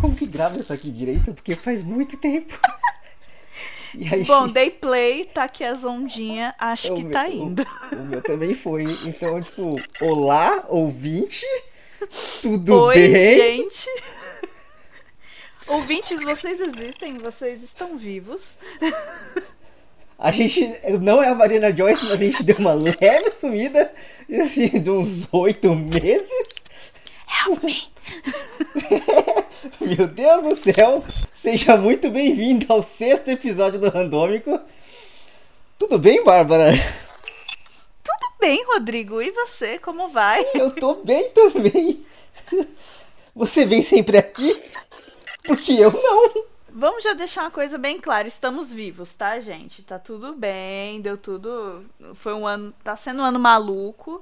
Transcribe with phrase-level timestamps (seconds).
[0.00, 2.58] Como que grava isso aqui direito, porque faz muito tempo.
[4.12, 7.66] Aí, Bom, dei play, tá aqui as ondinhas, acho que meu, tá indo.
[7.92, 8.84] O, o, meu também foi.
[9.06, 11.46] Então, tipo, olá, ouvinte.
[12.42, 13.60] Tudo Oi, bem?
[13.70, 13.88] gente.
[15.68, 17.14] Ouvintes, vocês existem?
[17.14, 18.54] Vocês estão vivos?
[20.18, 23.92] A gente não é a Marina Joyce, mas a gente deu uma leve sumida,
[24.40, 26.48] assim, de uns oito meses.
[27.46, 27.88] Help me!
[29.80, 31.04] Meu Deus do céu!
[31.34, 34.58] Seja muito bem-vindo ao sexto episódio do Randômico.
[35.78, 36.72] Tudo bem, Bárbara?
[38.02, 39.20] Tudo bem, Rodrigo.
[39.20, 40.44] E você, como vai?
[40.54, 42.04] Eu tô bem também.
[43.34, 44.54] Você vem sempre aqui?
[45.44, 46.44] Porque eu não.
[46.70, 49.82] Vamos já deixar uma coisa bem clara, estamos vivos, tá, gente?
[49.82, 51.84] Tá tudo bem, deu tudo.
[52.14, 52.74] Foi um ano.
[52.82, 54.20] Tá sendo um ano maluco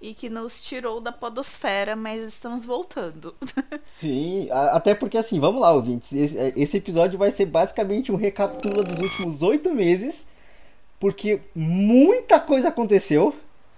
[0.00, 3.34] e que nos tirou da podosfera, mas estamos voltando.
[3.86, 6.12] Sim, até porque assim, vamos lá, ouvintes.
[6.12, 10.26] Esse, é, esse episódio vai ser basicamente um recapitula dos últimos oito meses,
[11.00, 13.34] porque muita coisa aconteceu.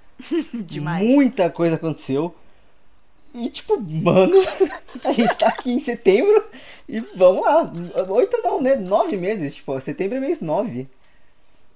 [0.52, 1.06] Demais.
[1.06, 2.34] Muita coisa aconteceu.
[3.32, 4.34] E tipo, mano,
[5.04, 6.44] a gente tá aqui em setembro
[6.88, 7.72] e vamos lá.
[8.10, 8.76] Oito não, né?
[8.76, 9.54] Nove meses.
[9.54, 10.88] Tipo, setembro é mês nove.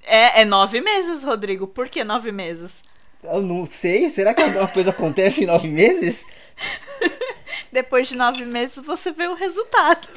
[0.03, 1.67] É, é nove meses, Rodrigo.
[1.67, 2.83] Por que nove meses?
[3.25, 4.09] Eu não sei.
[4.11, 6.27] Será que alguma coisa acontece em nove meses?
[7.73, 10.07] Depois de nove meses você vê o resultado.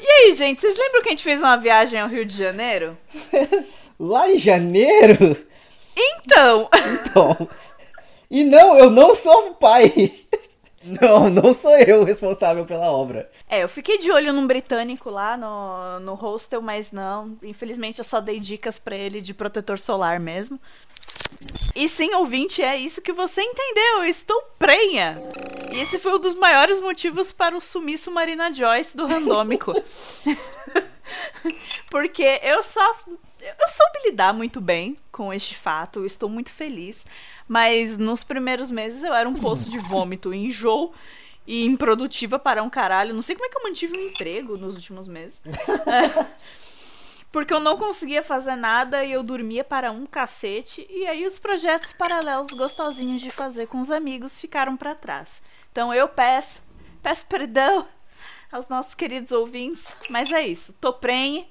[0.00, 2.96] e aí, gente, vocês lembram que a gente fez uma viagem ao Rio de Janeiro?
[3.98, 5.36] Lá em janeiro?
[5.96, 6.68] Então!
[6.72, 7.48] Então.
[8.30, 10.12] E não, eu não sou pai.
[10.84, 13.30] Não, não sou eu o responsável pela obra.
[13.48, 17.38] É, eu fiquei de olho num britânico lá no, no hostel, mas não.
[17.42, 20.60] Infelizmente eu só dei dicas para ele de protetor solar mesmo.
[21.74, 23.98] E sim, ouvinte, é isso que você entendeu.
[23.98, 25.14] Eu estou prenha.
[25.72, 29.72] E esse foi um dos maiores motivos para o sumiço Marina Joyce do randômico.
[31.90, 32.94] Porque eu só.
[33.40, 36.04] Eu soube lidar muito bem com este fato.
[36.04, 37.04] Estou muito feliz.
[37.46, 40.92] Mas nos primeiros meses eu era um poço de vômito, enjoo
[41.46, 43.14] e improdutiva para um caralho.
[43.14, 45.42] Não sei como é que eu mantive um emprego nos últimos meses.
[45.86, 46.26] É,
[47.30, 50.86] porque eu não conseguia fazer nada e eu dormia para um cacete.
[50.88, 55.42] E aí os projetos paralelos gostosinhos de fazer com os amigos ficaram para trás.
[55.70, 56.62] Então eu peço,
[57.02, 57.86] peço perdão
[58.50, 59.94] aos nossos queridos ouvintes.
[60.08, 60.72] Mas é isso.
[60.80, 61.46] Tô prenhe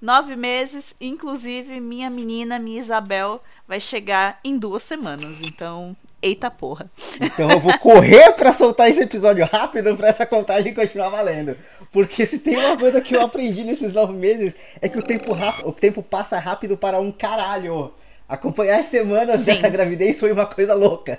[0.00, 5.40] nove meses, inclusive minha menina, minha Isabel, vai chegar em duas semanas.
[5.42, 6.90] Então, eita porra.
[7.20, 11.56] Então eu vou correr para soltar esse episódio rápido para essa contagem continuar valendo.
[11.92, 15.36] Porque se tem uma coisa que eu aprendi nesses nove meses é que o tempo,
[15.64, 17.92] o tempo passa rápido para um caralho.
[18.28, 19.46] Acompanhar as semanas Sim.
[19.46, 21.18] dessa gravidez foi uma coisa louca.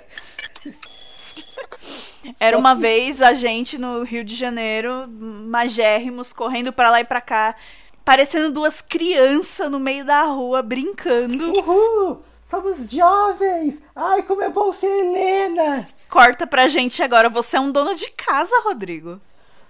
[2.38, 7.20] Era uma vez a gente no Rio de Janeiro, magérrimos, correndo para lá e para
[7.20, 7.56] cá,
[8.04, 11.52] parecendo duas crianças no meio da rua brincando.
[11.58, 12.22] Uhul!
[12.42, 13.82] Somos jovens!
[13.94, 15.86] Ai, como é bom ser Helena!
[16.08, 19.20] Corta pra gente agora, você é um dono de casa, Rodrigo.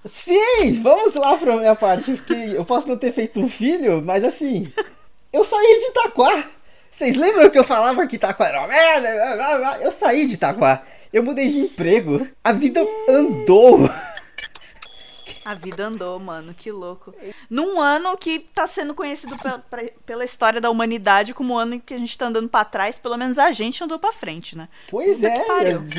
[0.09, 4.25] Sim, vamos lá pra minha parte, porque eu posso não ter feito um filho, mas
[4.25, 4.73] assim,
[5.31, 6.45] eu saí de Itaquá.
[6.91, 9.79] Vocês lembram que eu falava que Itaquá era uma merda?
[9.83, 10.81] Eu saí de Itaquá.
[11.13, 12.27] Eu mudei de emprego.
[12.43, 13.91] A vida andou.
[15.45, 17.15] A vida andou, mano, que louco.
[17.49, 19.65] Num ano que tá sendo conhecido pela,
[20.05, 22.99] pela história da humanidade como o ano em que a gente tá andando para trás,
[22.99, 24.69] pelo menos a gente andou para frente, né?
[24.91, 25.43] Pois é,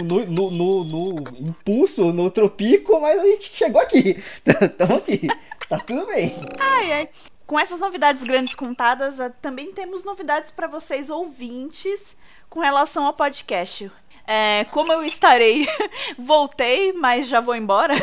[0.03, 4.23] no, no, no, no, impulso, no tropico, mas a gente chegou aqui.
[4.45, 5.27] Estamos aqui.
[5.67, 6.35] Tá tudo bem.
[6.59, 7.09] Ai, ai.
[7.47, 12.15] Com essas novidades grandes contadas, eh, também temos novidades para vocês ouvintes
[12.49, 13.91] com relação ao podcast.
[14.25, 15.67] É, como eu estarei,
[16.17, 17.93] voltei, mas já vou embora.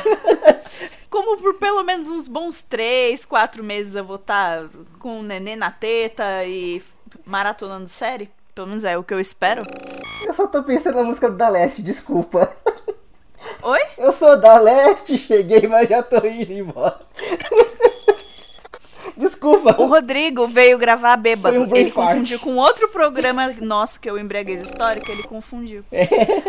[1.10, 4.68] como por pelo menos uns bons três, quatro meses eu vou estar tá
[4.98, 6.82] com o nenê na teta e
[7.24, 8.30] maratonando série.
[8.54, 9.62] Pelo menos é o que eu espero.
[10.24, 12.52] Eu só tô pensando na música da Leste, desculpa.
[13.62, 13.80] Oi?
[13.96, 17.00] Eu sou da Leste, cheguei, mas já tô indo embora.
[19.18, 19.74] Desculpa.
[19.80, 21.60] O Rodrigo veio gravar bêbado.
[21.60, 22.12] Um ele fart.
[22.12, 25.84] confundiu com outro programa nosso, que é o Embriaguez Histórica, ele confundiu.
[25.90, 26.06] É.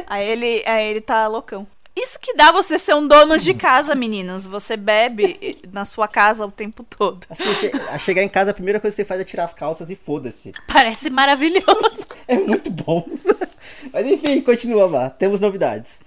[0.07, 1.67] Aí ele, aí ele tá loucão.
[1.95, 4.45] Isso que dá você ser um dono de casa, meninos.
[4.45, 7.25] Você bebe na sua casa o tempo todo.
[7.29, 7.43] Assim,
[7.91, 9.95] a chegar em casa, a primeira coisa que você faz é tirar as calças e
[9.95, 10.53] foda-se.
[10.67, 12.07] Parece maravilhoso.
[12.27, 13.05] é muito bom.
[13.91, 15.09] Mas enfim, continua lá.
[15.09, 15.99] Temos novidades.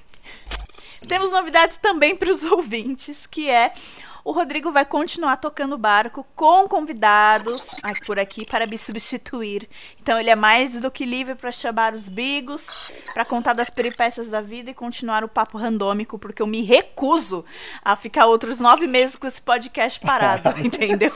[1.06, 3.72] Temos novidades também para os ouvintes, que é
[4.24, 7.74] o Rodrigo vai continuar tocando barco com convidados
[8.06, 9.68] por aqui para me substituir.
[10.02, 12.66] Então ele é mais do que livre para chamar os bigos,
[13.14, 17.44] para contar das peripécias da vida e continuar o papo randômico, porque eu me recuso
[17.84, 21.12] a ficar outros nove meses com esse podcast parado, entendeu?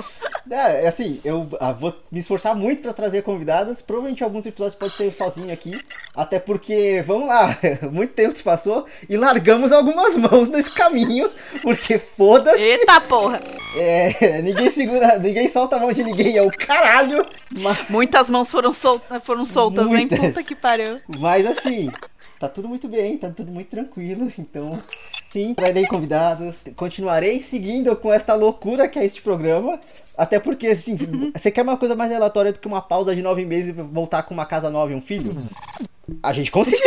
[0.48, 3.82] É, é, assim, eu ah, vou me esforçar muito para trazer convidadas.
[3.82, 5.72] Provavelmente alguns episódios pode ser sozinho aqui,
[6.14, 7.58] até porque, vamos lá,
[7.90, 11.28] muito tempo se passou e largamos algumas mãos nesse caminho,
[11.60, 12.62] porque foda-se.
[12.62, 13.40] Eita porra!
[13.76, 17.26] É, ninguém segura, ninguém solta a mão de ninguém, é o caralho.
[17.58, 17.88] Mas...
[17.88, 20.18] Muitas mãos foram, sol foram soltas, Muitas.
[20.18, 20.28] hein?
[20.28, 21.00] Puta que pariu.
[21.18, 21.90] Mas assim,
[22.38, 24.78] tá tudo muito bem, tá tudo muito tranquilo, então
[25.30, 29.80] sim, trarei convidados, continuarei seguindo com esta loucura que é este programa,
[30.16, 30.96] até porque, assim,
[31.34, 34.22] você quer uma coisa mais relatória do que uma pausa de nove meses e voltar
[34.22, 35.36] com uma casa nova e um filho?
[36.22, 36.86] A gente conseguiu!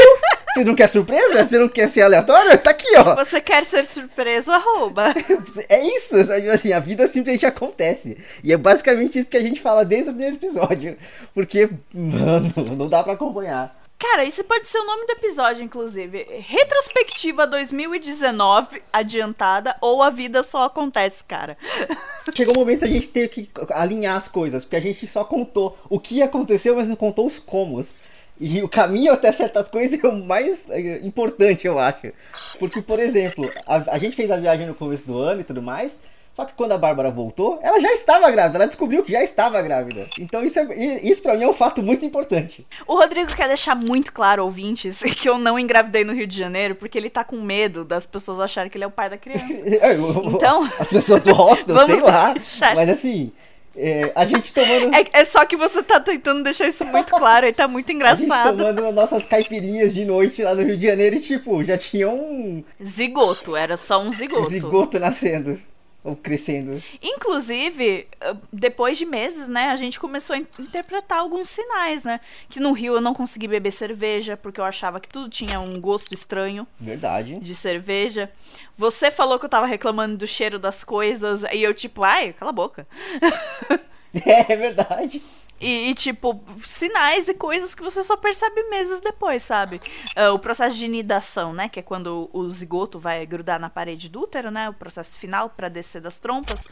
[0.54, 1.46] Você não quer surpresa?
[1.46, 2.58] Você não quer ser aleatório?
[2.58, 3.16] Tá aqui, ó.
[3.16, 5.14] Você quer ser surpreso, arroba.
[5.70, 6.16] É isso,
[6.52, 8.18] assim, a vida simplesmente acontece.
[8.44, 10.98] E é basicamente isso que a gente fala desde o primeiro episódio.
[11.34, 13.80] Porque, mano, não dá para acompanhar.
[14.00, 16.26] Cara, esse pode ser o nome do episódio, inclusive.
[16.48, 21.58] Retrospectiva 2019 adiantada ou a vida só acontece, cara.
[22.34, 25.78] Chegou o momento a gente ter que alinhar as coisas, porque a gente só contou
[25.90, 27.96] o que aconteceu, mas não contou os comos.
[28.40, 32.14] E o caminho até certas coisas é o mais é, importante, eu acho.
[32.58, 35.62] Porque, por exemplo, a, a gente fez a viagem no começo do ano e tudo
[35.62, 36.00] mais,
[36.40, 39.62] só que quando a Bárbara voltou, ela já estava grávida, ela descobriu que já estava
[39.62, 40.08] grávida.
[40.18, 42.66] Então isso, é, isso pra mim é um fato muito importante.
[42.88, 46.76] O Rodrigo quer deixar muito claro, ouvintes, que eu não engravidei no Rio de Janeiro,
[46.76, 49.46] porque ele tá com medo das pessoas acharem que ele é o pai da criança.
[49.82, 50.70] É, então.
[50.80, 52.34] As pessoas do hostel, sei lá.
[52.34, 52.76] Deixar...
[52.76, 53.32] Mas assim.
[53.82, 54.94] É, a gente tomando.
[54.94, 58.28] É, é, só que você tá tentando deixar isso muito claro e tá muito engraçado.
[58.30, 61.78] A gente tomando nossas caipirinhas de noite lá no Rio de Janeiro e, tipo, já
[61.78, 62.62] tinha um.
[62.84, 64.50] Zigoto, era só um zigoto.
[64.50, 65.58] Zigoto nascendo.
[66.04, 66.82] Ou crescendo.
[67.02, 72.22] Inclusive, ah, depois de meses, né, a gente começou a interpretar alguns sinais, né?
[72.50, 75.80] Que no Rio eu não consegui beber cerveja, porque eu achava que tudo tinha um
[75.80, 76.66] gosto estranho.
[76.80, 77.38] Verdade.
[77.40, 78.32] De cerveja.
[78.78, 82.52] Você falou que eu tava reclamando do cheiro das coisas, e eu, tipo, ai, cala
[82.52, 82.88] a boca.
[84.26, 85.22] é, é verdade.
[85.60, 89.82] E, e, tipo, sinais e coisas que você só percebe meses depois, sabe?
[90.18, 91.68] Uh, o processo de nidação, né?
[91.68, 94.70] Que é quando o zigoto vai grudar na parede do útero, né?
[94.70, 96.64] O processo final para descer das trompas.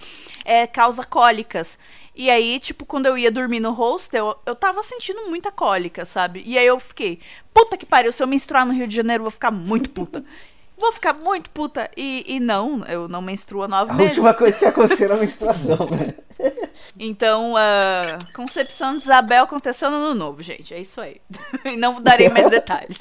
[0.46, 1.78] É, causa cólicas.
[2.16, 6.42] E aí, tipo, quando eu ia dormir no hostel, eu, tava sentindo muita cólica, sabe?
[6.46, 7.20] E aí eu fiquei,
[7.54, 10.24] puta que pariu, se eu menstruar no Rio de Janeiro, eu vou ficar muito puta.
[10.78, 11.90] Vou ficar muito puta.
[11.98, 14.18] E, e não, eu não menstruo há nove a meses.
[14.18, 16.14] A última coisa que aconteceu na menstruação, né?
[17.00, 20.74] Então, a concepção de Isabel aconteceu no ano novo, gente.
[20.74, 21.20] É isso aí.
[21.78, 22.98] não darei mais detalhes.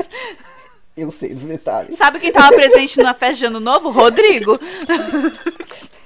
[0.97, 1.97] Eu sei dos detalhes.
[1.97, 3.91] Sabe quem tava presente na festa de ano novo?
[3.91, 4.59] Rodrigo.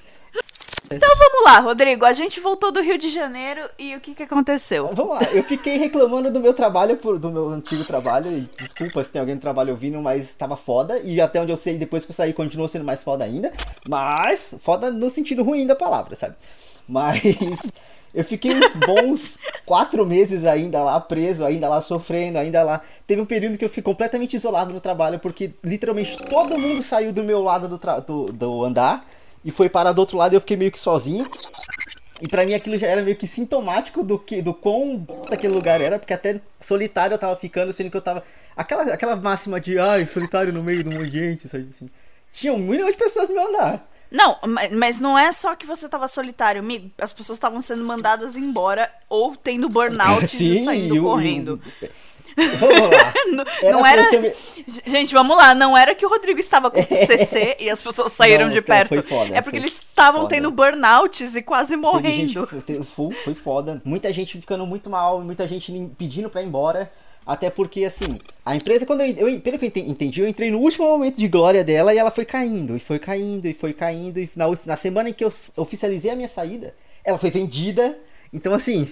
[0.92, 2.04] Então vamos lá, Rodrigo.
[2.04, 4.90] A gente voltou do Rio de Janeiro e o que, que aconteceu?
[4.92, 8.28] Vamos lá, eu fiquei reclamando do meu trabalho, do meu antigo trabalho.
[8.32, 10.98] E desculpa se tem alguém no trabalho ouvindo, mas tava foda.
[10.98, 13.52] E até onde eu sei, depois que eu saí, continuou sendo mais foda ainda.
[13.88, 16.34] Mas foda no sentido ruim da palavra, sabe?
[16.88, 17.22] Mas
[18.12, 22.80] eu fiquei uns bons quatro meses ainda lá, preso, ainda lá sofrendo, ainda lá.
[23.06, 27.12] Teve um período que eu fiquei completamente isolado no trabalho, porque literalmente todo mundo saiu
[27.12, 29.06] do meu lado do, do, do andar
[29.44, 31.28] e foi parar do outro lado e eu fiquei meio que sozinho.
[32.20, 35.80] E para mim aquilo já era meio que sintomático do que do quão aquele lugar
[35.80, 38.22] era, porque até solitário eu tava ficando, sendo que eu tava
[38.54, 41.88] aquela aquela máxima de ai, solitário no meio de um monte de gente, sabe assim.
[42.32, 43.88] Tinha um milhão de pessoas no meu andar.
[44.10, 44.36] Não,
[44.72, 46.90] mas não é só que você tava solitário, amigo.
[46.98, 51.60] As pessoas estavam sendo mandadas embora ou tendo burnout e saindo correndo.
[52.36, 53.14] Vamos lá.
[53.32, 54.02] não era.
[54.02, 54.34] Não era...
[54.86, 55.54] Gente, vamos lá.
[55.54, 59.02] Não era que o Rodrigo estava com CC e as pessoas saíram não, de perto.
[59.02, 62.48] Foda, é porque eles estavam tendo burnouts e quase morrendo.
[62.50, 63.80] Gente, foi foda.
[63.84, 66.90] Muita gente ficando muito mal, muita gente pedindo pra ir embora.
[67.26, 68.06] Até porque, assim,
[68.44, 71.28] a empresa, quando eu, eu, pelo que eu entendi, eu entrei no último momento de
[71.28, 74.18] glória dela e ela foi caindo, e foi caindo, e foi caindo.
[74.18, 77.96] E na, na semana em que eu oficializei a minha saída, ela foi vendida.
[78.32, 78.88] Então, assim,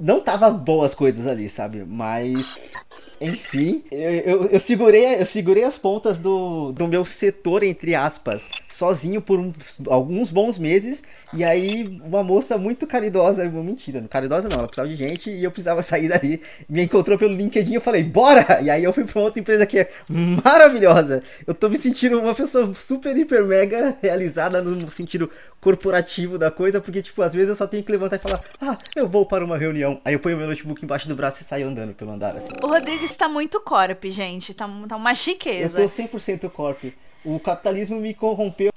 [0.00, 1.84] não tava boas coisas ali, sabe?
[1.86, 2.72] Mas
[3.20, 8.48] enfim, eu, eu, eu, segurei, eu segurei as pontas do, do meu setor, entre aspas,
[8.80, 11.04] sozinho por uns, alguns bons meses.
[11.34, 15.50] E aí, uma moça muito caridosa, mentira, caridosa não, ela precisava de gente e eu
[15.50, 16.40] precisava sair dali.
[16.66, 18.60] Me encontrou pelo LinkedIn e eu falei, bora!
[18.62, 21.22] E aí eu fui pra outra empresa que é maravilhosa.
[21.46, 26.80] Eu tô me sentindo uma pessoa super, hiper, mega realizada no sentido corporativo da coisa,
[26.80, 29.44] porque, tipo, às vezes eu só tenho que levantar e falar, ah, eu vou para
[29.44, 30.00] uma reunião.
[30.02, 32.54] Aí eu ponho meu notebook embaixo do braço e saio andando pelo andar, assim.
[32.62, 34.54] O Rodrigo está muito corp, gente.
[34.54, 35.78] Tá, tá uma chiqueza.
[35.78, 36.84] Eu tô 100% corp.
[37.24, 38.70] O capitalismo me corrompeu.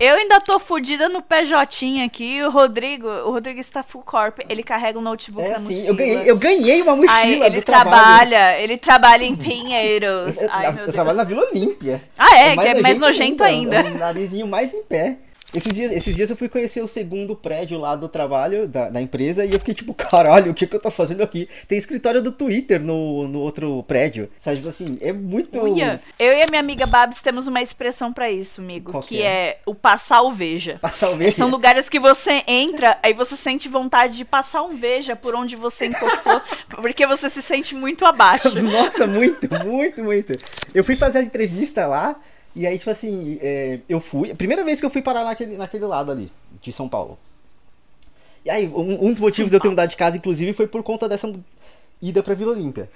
[0.00, 2.42] Eu ainda tô fudida no PJ aqui.
[2.42, 4.40] O Rodrigo, o Rodrigo está full corp.
[4.48, 5.88] Ele carrega um notebook É na assim, mochila.
[5.88, 7.90] eu ganhei, eu ganhei uma mochila Aí ele do trabalho.
[8.30, 10.36] trabalha, ele trabalha em Pinheiros.
[10.42, 10.94] Eu, Ai, eu meu Deus.
[10.94, 12.02] trabalho na Vila Olímpia.
[12.18, 13.76] Ah, é, que é mais nojento ainda.
[13.76, 15.16] É um narizinho mais em pé.
[15.54, 19.00] Esses dias, esses dias eu fui conhecer o segundo prédio lá do trabalho, da, da
[19.00, 21.48] empresa, e eu fiquei tipo, caralho, o que, que eu tô fazendo aqui?
[21.68, 24.28] Tem escritório do Twitter no, no outro prédio.
[24.40, 25.60] Sabe, tipo assim, é muito.
[25.60, 26.00] Uia.
[26.18, 29.24] Eu e a minha amiga Babs temos uma expressão pra isso, amigo, Qual que é?
[29.24, 29.58] é?
[29.64, 30.78] o passar o veja.
[30.80, 31.34] Passar o mês.
[31.34, 35.54] São lugares que você entra, aí você sente vontade de passar um veja por onde
[35.54, 38.60] você encostou, porque você se sente muito abaixo.
[38.60, 40.32] Nossa, muito, muito, muito.
[40.74, 42.16] Eu fui fazer a entrevista lá,
[42.56, 44.34] e aí, tipo assim, é, eu fui.
[44.34, 46.30] Primeira vez que eu fui parar naquele, naquele lado ali,
[46.60, 47.18] de São Paulo.
[48.44, 50.82] E aí, um, um dos motivos de eu ter mudado de casa, inclusive, foi por
[50.82, 51.32] conta dessa
[52.00, 52.88] ida pra Vila Olímpia.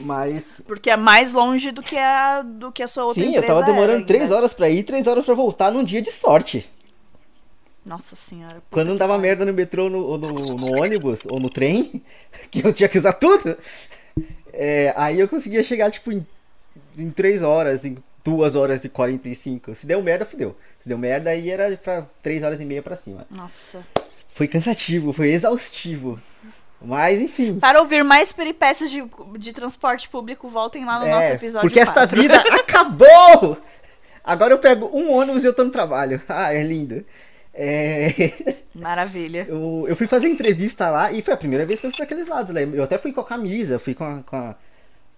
[0.00, 0.62] Mas.
[0.66, 3.62] Porque é mais longe do que a, do que a sua outra Sim, eu tava
[3.62, 4.36] demorando três ainda.
[4.36, 6.68] horas pra ir, três horas pra voltar num dia de sorte.
[7.84, 8.62] Nossa senhora.
[8.70, 9.22] Quando não dava pariu.
[9.22, 12.02] merda no metrô, no, ou no, no ônibus, ou no trem,
[12.50, 13.56] que eu tinha que usar tudo,
[14.52, 16.26] é, aí eu conseguia chegar, tipo, em,
[16.96, 19.74] em 3 horas, em 2 horas e 45.
[19.74, 20.56] Se deu merda, fudeu.
[20.78, 23.26] Se deu merda, aí era pra 3 horas e meia pra cima.
[23.30, 23.80] Nossa.
[24.28, 26.20] Foi cansativo, foi exaustivo.
[26.80, 27.58] Mas, enfim.
[27.60, 29.04] Para ouvir mais peripécias de,
[29.38, 32.20] de transporte público, voltem lá no nosso É, episódio porque esta 4.
[32.20, 33.58] vida acabou!
[34.24, 36.20] Agora eu pego um ônibus e eu tô no trabalho.
[36.28, 37.04] Ah, é lindo.
[37.54, 38.64] É...
[38.74, 39.46] Maravilha.
[39.50, 42.04] Eu, eu fui fazer entrevista lá e foi a primeira vez que eu fui pra
[42.06, 42.54] aqueles lados.
[42.54, 42.62] Né?
[42.72, 44.22] Eu até fui com a camisa, fui com a.
[44.22, 44.56] Com a,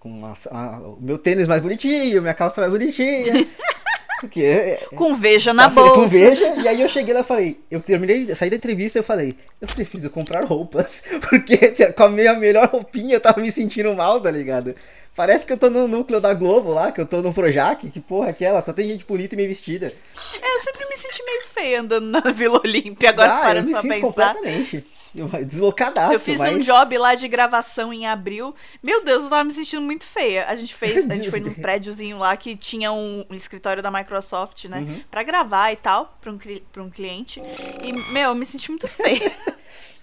[0.05, 3.45] com a- a- o meu tênis mais bonitinho, minha calça mais bonitinha.
[4.21, 4.41] Porque.
[4.43, 5.99] é- Com veja na Passei bolsa.
[5.99, 9.01] Com veja, e aí eu cheguei lá e falei, eu terminei, saí da entrevista e
[9.01, 11.57] eu falei, eu preciso comprar roupas, porque
[11.93, 14.75] com a minha melhor roupinha eu tava me sentindo mal, tá ligado?
[15.15, 17.99] Parece que eu tô no núcleo da Globo lá, que eu tô no Projac, que
[18.01, 19.87] porra é aquela, só tem gente bonita e bem vestida.
[19.87, 23.65] É, eu sempre me senti meio feia andando na Vila Olímpia, agora ah, eu parando
[23.67, 24.07] me pra sinto pensar.
[24.33, 24.85] completamente
[25.45, 28.53] deslocadaço, Eu fiz um mas- job lá de gravação em abril.
[28.83, 30.45] Meu Deus, eu tava me sentindo muito feia.
[30.47, 33.89] A gente fez, a gente foi num prédiozinho lá que tinha um, um escritório da
[33.91, 34.79] Microsoft, né?
[34.79, 35.01] Uhum.
[35.09, 36.37] Pra gravar e tal, pra um,
[36.71, 37.41] pra um cliente.
[37.81, 39.31] E, meu, eu me senti muito feia.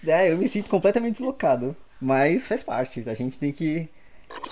[0.05, 1.73] É, eu me sinto completamente deslocado.
[2.01, 3.01] Mas faz parte.
[3.07, 3.87] A gente tem que,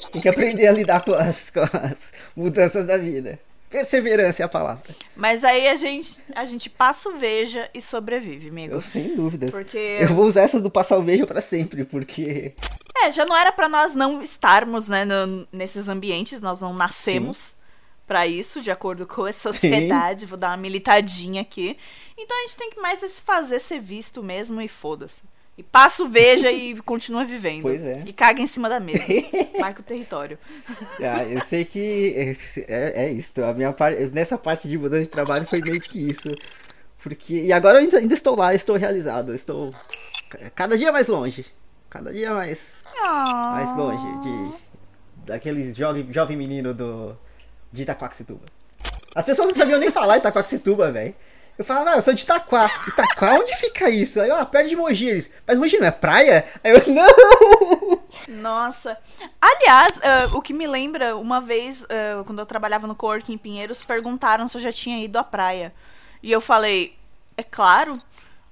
[0.09, 3.37] tem que aprender a lidar com as, com as mudanças da vida.
[3.71, 4.93] Perseverança é a palavra.
[5.15, 8.73] Mas aí a gente, a gente passa o veja e sobrevive, amigo.
[8.75, 9.49] Eu sem dúvidas.
[9.49, 12.53] Porque- Eu vou usar essas do passar o vejo pra sempre, porque.
[13.01, 17.55] É, já não era pra nós não estarmos, né, no- nesses ambientes, nós não nascemos
[18.05, 20.25] pra isso, de acordo com a sociedade.
[20.25, 21.77] Vou dar uma militadinha aqui.
[22.17, 25.21] Então a gente tem que mais é se fazer ser visto mesmo e foda-se.
[25.57, 27.61] E passa o veja e continua vivendo.
[27.61, 28.03] Pois é.
[28.05, 29.03] E caga em cima da mesa.
[29.59, 30.39] Marca o território.
[30.99, 32.35] Ah, eu sei que
[32.67, 33.43] é, é isso.
[33.43, 36.33] A minha parte, nessa parte de mudança de trabalho foi meio que isso.
[37.03, 37.41] Porque.
[37.41, 39.35] E agora eu ainda, estou lá, estou realizado.
[39.35, 39.73] Estou
[40.55, 41.45] cada dia mais longe.
[41.89, 42.75] Cada dia mais.
[43.03, 44.71] mais longe de
[45.25, 47.15] daqueles jovem, jovem menino do
[47.71, 48.41] de Itaquaquecetuba.
[49.15, 51.13] As pessoas não sabiam nem falar Itaquaquecetuba, velho.
[51.61, 52.71] Eu falava, ah, eu sou de Itaquá.
[52.87, 54.19] Itaquá, onde fica isso?
[54.19, 55.09] Aí, ó, perto de Mogi.
[55.09, 56.43] Eles, mas Mogi não é praia?
[56.63, 58.01] Aí eu, não!
[58.27, 58.97] Nossa.
[59.39, 63.37] Aliás, ah, o que me lembra, uma vez, ah, quando eu trabalhava no Coworking em
[63.37, 65.71] Pinheiros, perguntaram se eu já tinha ido à praia.
[66.23, 66.97] E eu falei,
[67.37, 68.01] é claro.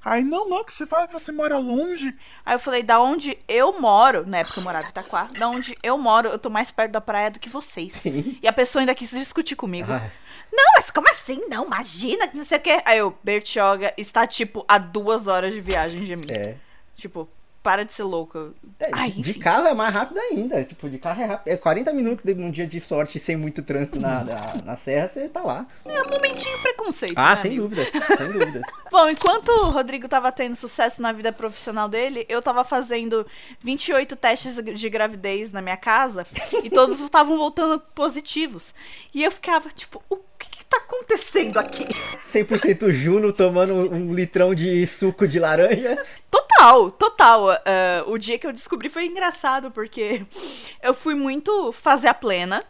[0.06, 2.16] Ai, não, não, que você fala que você mora longe.
[2.46, 5.76] Aí eu falei, da onde eu moro, na época eu morava em Itaquá, da onde
[5.82, 7.94] eu moro, eu tô mais perto da praia do que vocês.
[7.94, 8.38] Sim.
[8.40, 9.92] E a pessoa ainda quis discutir comigo.
[9.92, 10.08] Ah,
[10.52, 11.48] Não, mas como assim?
[11.48, 12.82] Não, imagina que não sei o quê.
[12.86, 16.32] Aí eu, Bertioga está, tipo, a duas horas de viagem de mim.
[16.32, 16.56] é.
[16.96, 17.30] Tipo,
[17.62, 18.52] para de ser louca.
[18.80, 19.40] É, Ai, de enfim.
[19.40, 20.64] carro é mais rápido ainda.
[20.64, 21.48] Tipo, de carro é rápido.
[21.54, 25.08] É 40 minutos de- num dia de sorte sem muito trânsito na, na, na serra,
[25.10, 25.68] você tá lá.
[25.86, 27.18] É um momentinho preconceito.
[27.18, 27.64] Ah, né, sem amigo?
[27.68, 27.90] dúvidas.
[28.18, 28.62] Sem dúvidas.
[28.92, 33.26] Bom, enquanto o Rodrigo tava tendo sucesso na vida profissional dele, eu tava fazendo
[33.60, 36.26] 28 testes de gravidez na minha casa
[36.64, 38.74] e todos estavam voltando positivos.
[39.14, 41.88] E eu ficava, tipo, o que que tá acontecendo aqui?
[42.24, 46.02] 100% Juno tomando um litrão de suco de laranja.
[46.30, 47.50] Total, total.
[47.50, 50.24] Ah, o dia que eu descobri foi engraçado, porque
[50.82, 52.64] eu fui muito fazer a plena.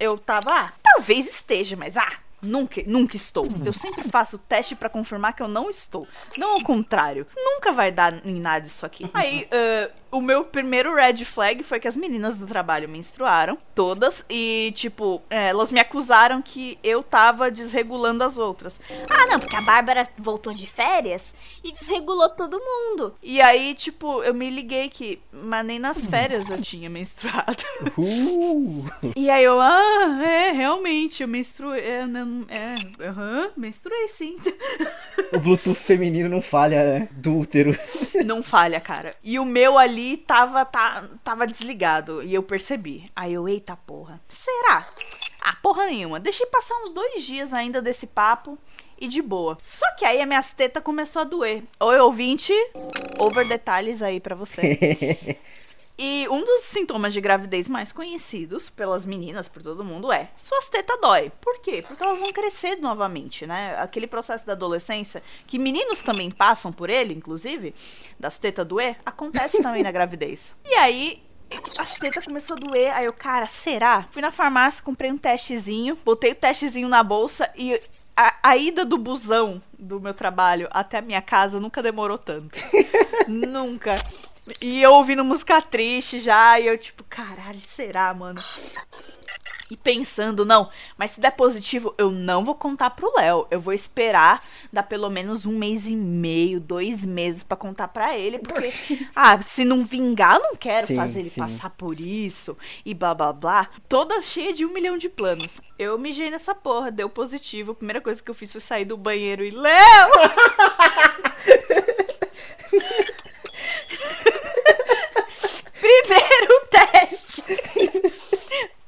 [0.00, 2.08] Eu tava, ah, talvez esteja, mas ah,
[2.42, 3.46] nunca, nunca estou.
[3.64, 6.06] Eu sempre faço teste pra confirmar que eu não estou.
[6.36, 7.26] Não ao contrário.
[7.36, 9.08] Nunca vai dar em nada isso aqui.
[9.14, 14.22] Aí, ah, o meu primeiro red flag foi que as meninas do trabalho menstruaram, todas,
[14.30, 18.80] e, tipo, é, elas me acusaram que eu tava desregulando as outras.
[19.10, 23.16] Ah, não, porque a Bárbara voltou de férias e desregulou todo mundo.
[23.20, 27.64] E aí, tipo, eu me liguei que, mas nem nas férias eu tinha menstruado.
[27.96, 28.84] Uh,
[29.16, 31.80] E aí eu, ah, é, realmente, eu menstruei.
[31.80, 34.36] É, não, é, aham, menstruei sim.
[35.32, 37.08] o Bluetooth feminino não falha, né?
[37.12, 37.78] Do útero.
[38.24, 39.14] Não falha, cara.
[39.22, 42.22] E o meu ali tava, tá, tava desligado.
[42.22, 43.10] E eu percebi.
[43.14, 44.20] Aí eu, eita porra.
[44.28, 44.86] Será?
[45.42, 46.20] Ah, porra nenhuma.
[46.20, 48.58] Deixei passar uns dois dias ainda desse papo.
[48.98, 49.58] E de boa.
[49.60, 51.64] Só que aí a minha teta começou a doer.
[51.80, 52.52] Oi, ouvinte.
[53.18, 55.36] Over detalhes aí pra você.
[55.96, 60.68] E um dos sintomas de gravidez mais conhecidos pelas meninas, por todo mundo, é suas
[60.68, 61.30] tetas dói.
[61.40, 61.84] Por quê?
[61.86, 63.76] Porque elas vão crescer novamente, né?
[63.78, 67.74] Aquele processo da adolescência, que meninos também passam por ele, inclusive,
[68.18, 70.54] das tetas doer, acontece também na gravidez.
[70.64, 71.22] E aí,
[71.78, 74.08] as tetas começou a doer, aí eu, cara, será?
[74.10, 77.80] Fui na farmácia, comprei um testezinho, botei o testezinho na bolsa e
[78.16, 82.58] a, a ida do busão do meu trabalho até a minha casa nunca demorou tanto.
[83.28, 83.94] nunca.
[84.60, 88.42] E eu ouvindo música triste já, e eu tipo, caralho, será, mano?
[89.70, 93.46] E pensando, não, mas se der positivo, eu não vou contar pro Léo.
[93.50, 98.16] Eu vou esperar dar pelo menos um mês e meio, dois meses pra contar pra
[98.16, 98.38] ele.
[98.38, 98.68] Porque,
[99.16, 101.40] ah, se não vingar, eu não quero Sim, fazer ele sim.
[101.40, 103.66] passar por isso e blá blá blá.
[103.88, 105.58] Toda cheia de um milhão de planos.
[105.78, 107.72] Eu mijei nessa porra, deu positivo.
[107.72, 110.10] A primeira coisa que eu fiz foi sair do banheiro e, Léo!
[115.80, 117.44] Primeiro teste!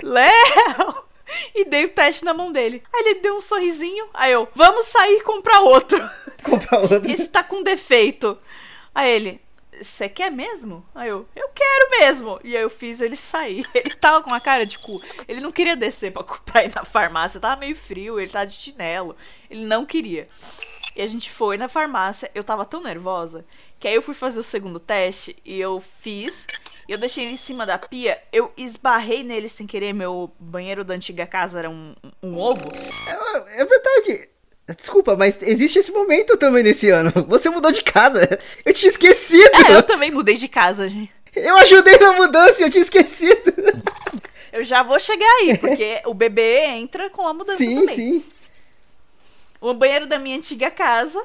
[0.02, 1.04] Léo!
[1.54, 2.82] E dei o teste na mão dele.
[2.94, 4.04] Aí ele deu um sorrisinho.
[4.14, 5.98] Aí eu, vamos sair e comprar outro.
[6.42, 7.10] Comprar outro.
[7.10, 8.38] Esse tá com defeito.
[8.94, 9.40] Aí ele,
[9.82, 10.86] você quer mesmo?
[10.94, 12.40] Aí eu, eu quero mesmo.
[12.42, 13.64] E aí eu fiz ele sair.
[13.74, 14.92] Ele tava com uma cara de cu.
[15.26, 17.40] Ele não queria descer pra, pra ir na farmácia.
[17.40, 19.16] Tava meio frio, ele tava de chinelo.
[19.50, 20.28] Ele não queria.
[20.94, 22.30] E a gente foi na farmácia.
[22.34, 23.44] Eu tava tão nervosa
[23.78, 26.46] que aí eu fui fazer o segundo teste e eu fiz.
[26.88, 28.20] Eu deixei ele em cima da pia.
[28.32, 29.92] Eu esbarrei nele sem querer.
[29.92, 32.72] Meu banheiro da antiga casa era um, um ovo.
[33.06, 34.28] É, é verdade.
[34.76, 37.12] Desculpa, mas existe esse momento também nesse ano.
[37.28, 38.38] Você mudou de casa.
[38.64, 39.50] Eu tinha esquecido.
[39.68, 41.12] É, eu também mudei de casa, gente.
[41.34, 43.52] Eu ajudei na mudança e eu tinha esquecido.
[44.52, 47.94] Eu já vou chegar aí, porque o bebê entra com a mudança sim, também.
[47.94, 48.24] sim.
[49.60, 51.22] O banheiro da minha antiga casa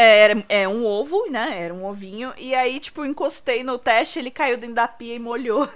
[0.00, 1.62] era é um ovo, né?
[1.62, 2.32] Era um ovinho.
[2.36, 5.68] E aí, tipo, encostei no teste, ele caiu dentro da pia e molhou.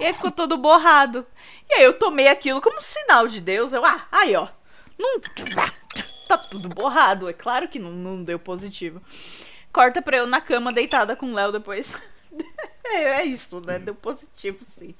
[0.00, 1.26] E aí ficou todo borrado.
[1.68, 3.72] E aí eu tomei aquilo como um sinal de Deus.
[3.72, 4.48] Eu, ah, aí, ó.
[4.98, 5.20] Não,
[6.28, 7.28] tá tudo borrado.
[7.28, 9.00] É claro que não, não deu positivo.
[9.72, 11.92] Corta pra eu na cama, deitada com o Léo depois.
[12.92, 13.78] É, é isso, né?
[13.78, 14.94] Deu positivo, sim.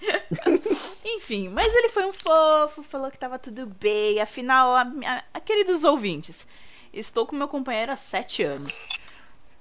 [1.05, 4.21] Enfim, mas ele foi um fofo, falou que tava tudo bem.
[4.21, 6.47] Afinal, a, a- a- queridos ouvintes,
[6.93, 8.87] estou com meu companheiro há sete anos.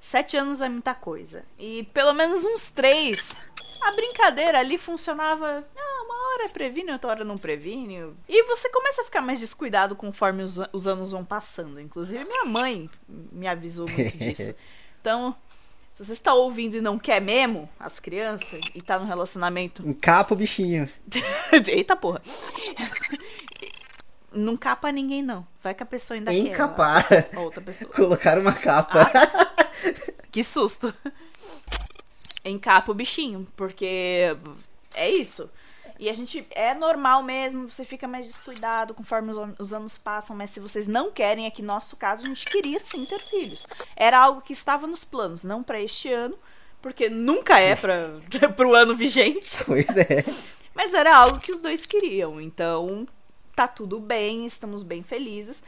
[0.02, 1.44] Sete anos é muita coisa.
[1.58, 3.38] E pelo menos uns três.
[3.82, 5.64] A brincadeira ali funcionava.
[5.76, 8.14] Ah, uma hora previne, outra hora não previne.
[8.28, 11.80] E você começa a ficar mais descuidado conforme os, os anos vão passando.
[11.80, 14.56] Inclusive, minha mãe me avisou muito disso.
[15.00, 15.36] Então,
[15.94, 20.34] se você está ouvindo e não quer mesmo as crianças e tá num relacionamento Encapa
[20.34, 20.90] o bichinho.
[21.68, 22.22] Eita porra.
[24.40, 25.46] Não capa ninguém, não.
[25.62, 26.38] Vai que a pessoa ainda quer.
[26.38, 27.06] Encapar.
[27.36, 27.92] A outra pessoa.
[27.94, 29.10] Colocar uma capa.
[30.32, 30.94] Que susto.
[32.46, 34.36] Encapa o bichinho, porque
[34.96, 35.50] é isso.
[36.00, 39.98] E a gente é normal mesmo, você fica mais descuidado conforme os, an- os anos
[39.98, 43.04] passam, mas se vocês não querem, é que no nosso caso a gente queria sim
[43.06, 43.66] ter filhos.
[43.96, 46.38] Era algo que estava nos planos, não pra este ano,
[46.82, 48.12] porque nunca é para
[48.56, 49.58] pro ano vigente.
[49.66, 50.24] pois é.
[50.74, 52.40] Mas era algo que os dois queriam.
[52.40, 53.06] Então,
[53.60, 55.62] tá tudo bem, estamos bem felizes.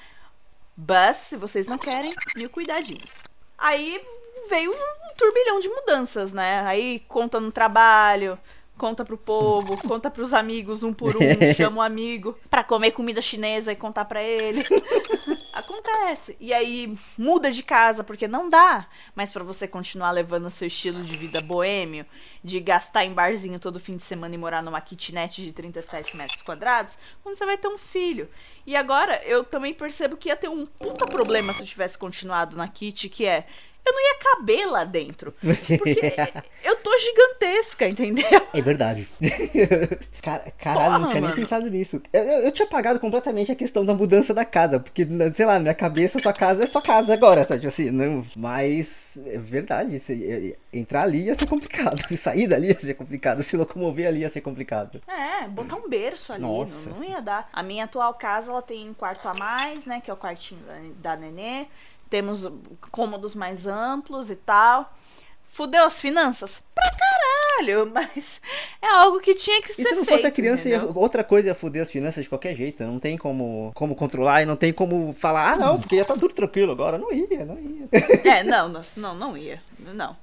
[0.78, 3.22] Mas, se vocês não querem, mil cuidadinhos.
[3.58, 4.02] Aí
[4.50, 6.62] veio um turbilhão de mudanças, né?
[6.66, 8.40] Aí conta no trabalho,
[8.78, 11.20] conta pro povo, conta pros amigos um por um,
[11.54, 14.64] chama um amigo pra comer comida chinesa e contar pra ele.
[15.54, 16.38] Acontece.
[16.40, 20.68] E aí muda de casa porque não dá, mas pra você continuar levando o seu
[20.68, 22.06] estilo de vida boêmio,
[22.42, 26.42] de gastar em barzinho todo fim de semana e morar numa kitnet de 37 metros
[26.42, 28.30] quadrados, quando você vai ter um filho.
[28.66, 32.56] E agora eu também percebo que ia ter um puta problema se eu tivesse continuado
[32.56, 33.46] na kit, que é
[33.86, 35.32] eu não ia caber lá dentro.
[35.42, 36.14] Porque-
[36.64, 38.26] eu tô gigantesca, entendeu?
[38.54, 39.08] É verdade.
[40.22, 41.36] Cara, caralho, Porra, não tinha nem mano.
[41.36, 42.02] pensado nisso.
[42.14, 44.80] Eu, eu, eu tinha apagado completamente a questão da mudança da casa.
[44.80, 47.62] Porque, na- sei lá, na minha cabeça, sua casa é sua casa agora, sabe?
[47.62, 48.26] Tipo assim, não.
[48.36, 50.00] Mas é verdade.
[50.00, 52.00] se- entrar ali ia ser complicado.
[52.16, 53.42] Sair dali ia ser complicado.
[53.44, 55.02] Se locomover ali ia ser complicado.
[55.08, 56.90] É, botar um berço ali, Nossa.
[56.90, 57.50] não, não ia dar.
[57.52, 60.62] A minha atual casa, ela tem um quarto a mais, né, que é o quartinho
[61.02, 61.66] da, da nenê.
[62.12, 62.46] Temos
[62.92, 64.94] cômodos mais amplos e tal.
[65.50, 66.62] Fudeu as finanças?
[66.76, 68.40] Pra caralho, mas
[68.82, 71.24] é algo que tinha que E ser se não feito, fosse a criança, ia- outra
[71.24, 72.84] coisa ia foder as finanças de qualquer jeito.
[72.84, 76.14] Não tem como, como controlar e não tem como falar, ah não, porque ia estar
[76.18, 76.98] tudo tranquilo agora.
[76.98, 77.88] Não ia, não ia.
[78.24, 79.62] É, não, não, não, não ia.
[79.80, 80.16] Não.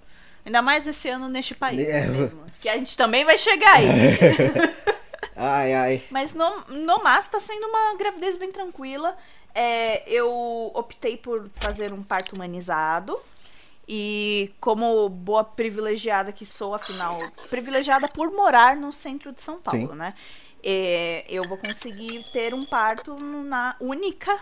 [0.46, 2.06] Ainda mais esse ano neste país, É.
[2.06, 2.42] não é mesmo?
[2.60, 3.86] Que a gente também vai chegar aí.
[5.40, 6.02] Ai, ai.
[6.10, 9.16] Mas no, no mas tá sendo uma gravidez bem tranquila.
[9.54, 13.18] É, eu optei por fazer um parto humanizado.
[13.90, 17.16] E como boa privilegiada que sou, afinal,
[17.48, 19.98] privilegiada por morar no centro de São Paulo, Sim.
[19.98, 20.14] né?
[20.62, 24.38] É, eu vou conseguir ter um parto na única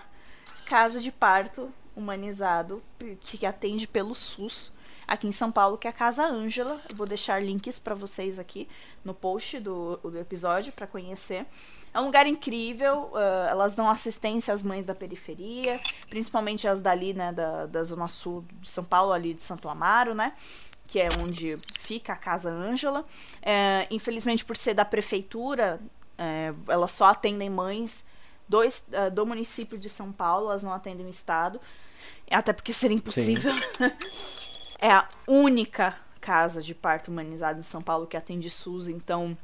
[0.66, 2.82] casa de parto humanizado
[3.20, 4.72] que atende pelo SUS
[5.06, 6.80] aqui em São Paulo, que é a Casa Ângela.
[6.94, 8.68] Vou deixar links para vocês aqui
[9.04, 11.46] no post do, do episódio para conhecer.
[11.96, 15.80] É um lugar incrível, ah, elas dão assistência às mães da periferia,
[16.10, 20.14] principalmente as dali, né, da, da Zona Sul de São Paulo, ali de Santo Amaro,
[20.14, 20.34] né?
[20.86, 23.06] Que é onde fica a Casa Ângela.
[23.40, 25.80] É, infelizmente, por ser da prefeitura,
[26.18, 28.04] é, elas só atendem mães
[28.46, 31.58] do, ah, do município de São Paulo, elas não atendem o estado.
[32.30, 33.54] Até porque seria impossível.
[34.78, 39.34] é a única casa de parto humanizado em São Paulo que atende SUS, então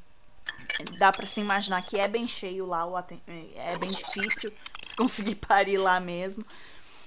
[0.99, 3.23] dá pra se imaginar que é bem cheio lá, aten-
[3.57, 6.45] é bem difícil se conseguir parir lá mesmo.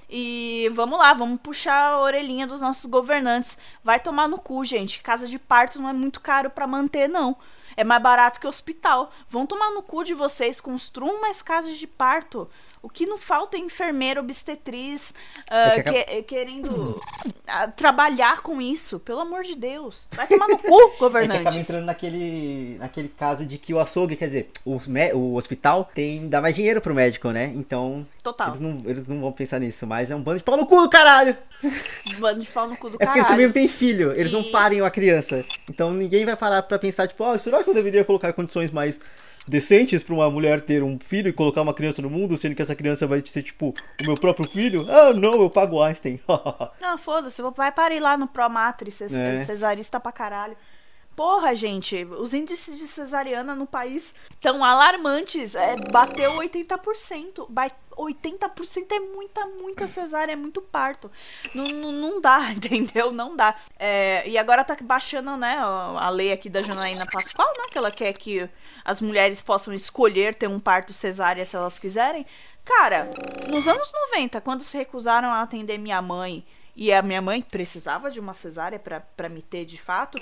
[0.09, 3.57] E vamos lá, vamos puxar a orelhinha dos nossos governantes.
[3.83, 5.01] Vai tomar no cu, gente.
[5.01, 7.35] Casa de parto não é muito caro pra manter, não.
[7.75, 9.11] É mais barato que hospital.
[9.27, 12.47] Vão tomar no cu de vocês, construam mais casas de parto.
[12.85, 15.11] O que não falta é enfermeira, obstetriz,
[15.49, 17.01] É que acaba- que- querendo
[17.47, 18.99] ah, trabalhar com isso.
[18.99, 20.07] Pelo amor de Deus.
[20.11, 21.55] Vai tomar no cu, É que acaba governantes.
[21.57, 24.77] entrando naquele, naquele caso de que o açougue, quer dizer, o,
[25.15, 27.51] o hospital tem dá mais dinheiro pro médico, né?
[27.55, 28.49] Então, Total.
[28.49, 30.87] eles não, eles não vão pensar nisso, mas é um bando de pau no cu,
[30.87, 31.35] caralho!
[32.19, 33.27] Bando de pau no cu do É porque eles caralho.
[33.29, 35.43] também não têm filho, eles não E- parem a criança.
[35.67, 38.99] Então ninguém vai parar pra pensar, tipo, ah, será que eu deveria colocar condições mais
[39.47, 42.61] decentes pra uma mulher ter um filho e colocar uma criança no mundo, sendo que
[42.61, 44.85] essa criança vai ser, tipo, o meu próprio filho?
[44.89, 46.19] Ah, não, eu pago Einstein.
[46.81, 49.43] Não, foda-se, vai parir lá no Promatri, ces É.
[49.45, 50.55] cesarista pra caralho.
[51.15, 55.55] Porra, gente, os índices de cesariana no país tão alarmantes.
[55.55, 57.45] É, bateu 80%.
[57.49, 61.09] Ba 80% é muita, muita cesárea, é muito parto.
[61.53, 63.13] Não, não, não dá, entendeu?
[63.13, 63.55] Não dá.
[63.79, 67.67] É, e agora tá baixando, né, a lei aqui da Janaína Pascoal, né?
[67.71, 68.49] Que ela quer que
[68.83, 72.25] as mulheres possam escolher ter um parto cesárea se elas quiserem.
[72.65, 73.09] Cara,
[73.47, 78.11] nos anos 90, quando se recusaram a atender minha mãe e a minha mãe precisava
[78.11, 80.21] de uma cesárea pra me ter de fato,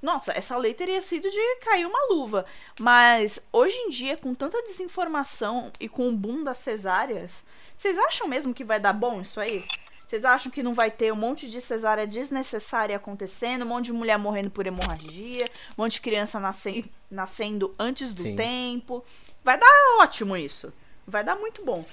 [0.00, 2.44] nossa, essa lei teria sido de cair uma luva.
[2.80, 7.44] Mas hoje em dia, com tanta desinformação e com o boom das cesáreas,
[7.76, 9.64] vocês acham mesmo que vai dar bom isso aí?
[10.06, 13.92] Vocês acham que não vai ter um monte de cesárea desnecessária acontecendo, um monte de
[13.92, 15.44] mulher morrendo por hemorragia,
[15.76, 18.34] um monte de criança nasce- nascendo antes do Sim.
[18.34, 19.04] tempo?
[19.44, 19.66] Vai dar
[20.00, 20.72] ótimo isso.
[21.06, 21.84] Vai dar muito bom.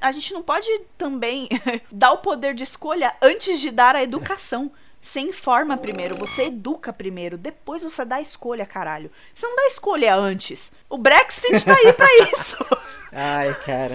[0.00, 1.48] A gente não pode também
[1.90, 4.70] dar o poder de escolha antes de dar a educação.
[5.06, 9.08] Você informa primeiro, você educa primeiro, depois você dá a escolha, caralho.
[9.32, 10.72] Você não dá a escolha antes.
[10.90, 12.56] O Brexit tá aí pra isso.
[13.12, 13.94] Ai, cara.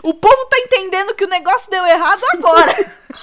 [0.00, 2.72] O povo tá entendendo que o negócio deu errado agora.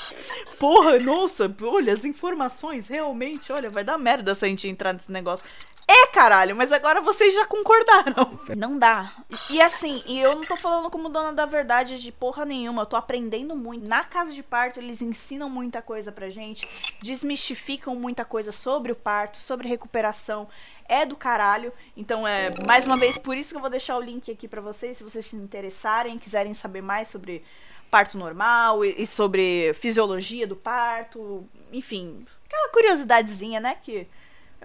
[0.59, 5.11] Porra, nossa, olha, as informações, realmente, olha, vai dar merda se a gente entrar nesse
[5.11, 5.47] negócio.
[5.87, 8.39] É, caralho, mas agora vocês já concordaram.
[8.57, 9.13] Não dá.
[9.49, 12.85] E assim, e eu não tô falando como dona da verdade de porra nenhuma, eu
[12.87, 13.87] tô aprendendo muito.
[13.87, 16.67] Na casa de parto, eles ensinam muita coisa pra gente,
[17.01, 20.47] desmistificam muita coisa sobre o parto, sobre recuperação.
[20.87, 21.73] É do caralho.
[21.95, 24.61] Então, é mais uma vez, por isso que eu vou deixar o link aqui pra
[24.61, 27.43] vocês, se vocês se interessarem, quiserem saber mais sobre
[27.89, 34.07] parto normal e, e sobre fisiologia do parto, enfim, aquela curiosidadezinha, né, que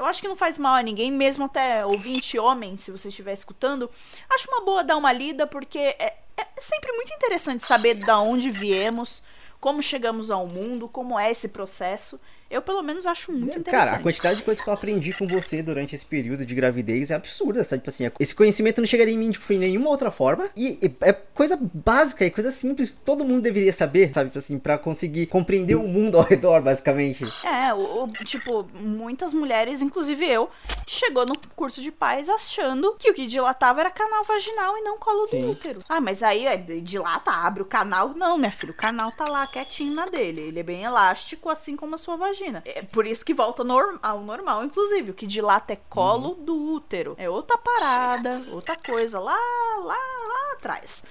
[0.01, 3.33] eu acho que não faz mal a ninguém, mesmo até ouvinte homem, se você estiver
[3.33, 3.89] escutando,
[4.31, 8.51] acho uma boa dar uma lida, porque é, é sempre muito interessante saber da onde
[8.51, 9.23] viemos,
[9.61, 12.19] como chegamos ao mundo, como é esse processo.
[12.51, 13.71] Eu, pelo menos, acho muito interessante.
[13.87, 17.11] Cara, a quantidade de coisas que eu aprendi com você durante esse período de gravidez
[17.11, 17.81] é absurda, sabe?
[17.83, 20.51] Tipo assim, esse conhecimento não chegaria em mim tipo, em nenhuma outra forma.
[20.57, 24.31] E é coisa básica, é coisa simples que todo mundo deveria saber, sabe?
[24.31, 27.25] Tipo assim, pra conseguir compreender o mundo ao redor, basicamente.
[27.47, 30.51] É, o, o- tipo, muitas mulheres, inclusive eu,
[30.89, 34.99] chegou no curso de pais achando que o que dilatava era canal vaginal e não
[34.99, 35.79] colo do útero.
[35.89, 38.09] Ah, mas aí é, dilata, abre o canal.
[38.17, 40.43] Não, minha filha, o canal tá lá quietinho na dele.
[40.49, 42.40] Ele é bem elástico, assim como a sua vagina.
[42.65, 43.63] É por isso que volta
[44.03, 45.11] ao normal, inclusive.
[45.11, 46.45] O que dilata é colo Uhum.
[46.45, 47.15] do útero.
[47.19, 49.37] É outra parada, outra coisa lá,
[49.79, 51.03] lá, lá atrás.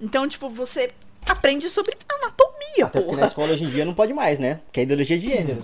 [0.00, 0.90] Então, tipo, você
[1.28, 3.20] aprende sobre anatomia, Até porque porra.
[3.20, 4.60] na escola hoje em dia não pode mais, né?
[4.72, 5.62] Que é ideologia de gênero.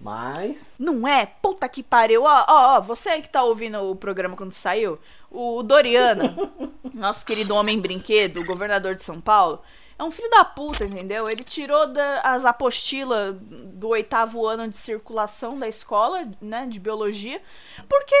[0.00, 0.74] Mas.
[0.78, 1.26] Não é?
[1.26, 2.24] Puta que pariu.
[2.24, 4.98] Ó, ó, ó, você aí que tá ouvindo o programa quando saiu,
[5.30, 6.34] o Doriana,
[6.92, 9.60] nosso querido homem brinquedo, governador de São Paulo,
[9.98, 11.28] é um filho da puta, entendeu?
[11.30, 17.40] Ele tirou da- as apostilas do oitavo ano de circulação da escola, né, de biologia,
[17.88, 18.14] porque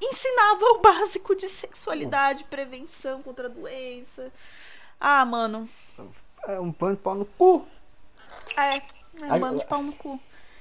[0.00, 4.32] ensinava o básico de sexualidade, prevenção contra a doença.
[5.00, 5.68] Ah, mano,
[6.48, 7.66] É um pano de pau no cu.
[8.56, 10.20] é, é um bando de pau no cu.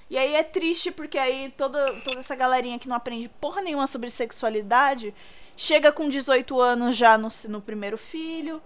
[0.10, 3.88] E aí é triste porque aí toda, toda essa galerinha que não aprende porra nenhuma
[3.88, 5.14] sobre sexualidade
[5.56, 8.62] chega com 18 anos já no, no primeiro filho,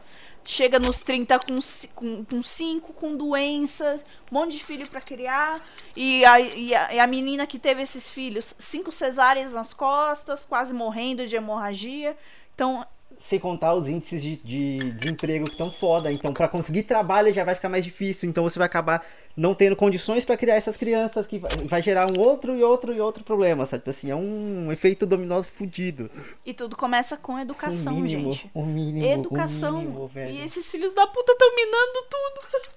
[0.46, 4.00] chega nos 30 com 5 com, com, cinco, com doença,
[4.32, 5.60] um monte de filho pra criar.
[5.96, 10.46] E a, e, a, e a menina que teve esses filhos, cinco cesáreas nas costas,
[10.46, 12.16] quase morrendo de hemorragia.
[12.54, 12.86] Então,
[13.18, 16.12] Sem contar os índices de, de desemprego que estão foda.
[16.12, 18.30] Então, pra conseguir trabalho já vai ficar mais difícil.
[18.30, 19.06] Então, você vai acabar
[19.36, 23.02] não tendo condições pra criar essas crianças, que vai, gerar um outro e outro e
[23.02, 23.82] outro problema, sabe?
[23.82, 26.10] Tipo Assim, é um efeito dominó fudido.
[26.46, 28.52] e tudo começa com educação, o mínimo, gente.
[28.54, 29.76] O mínimo, Educação.
[29.76, 32.76] o mínimo, e esses filhos da puta estão minando tudo.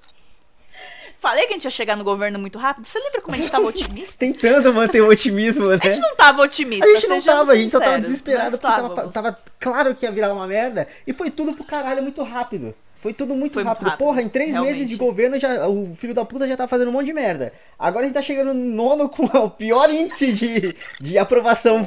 [1.21, 2.87] Falei que a gente ia chegar no governo muito rápido.
[2.87, 4.16] Você lembra como a gente tava otimista?
[4.18, 5.79] Tentando manter o otimismo, né?
[5.81, 6.87] A gente não tava otimista.
[6.87, 10.12] A gente não tava, a gente só tava desesperado porque tava, tava claro que ia
[10.12, 12.73] virar uma merda e foi tudo pro caralho muito rápido.
[13.00, 13.88] Foi tudo muito Foi muito rápido.
[13.90, 14.72] rápido, Porra, em três realmente.
[14.74, 17.52] meses de governo já, o filho da puta já tá fazendo um monte de merda.
[17.78, 21.87] Agora a gente tá chegando no nono com o pior índice de, de aprovação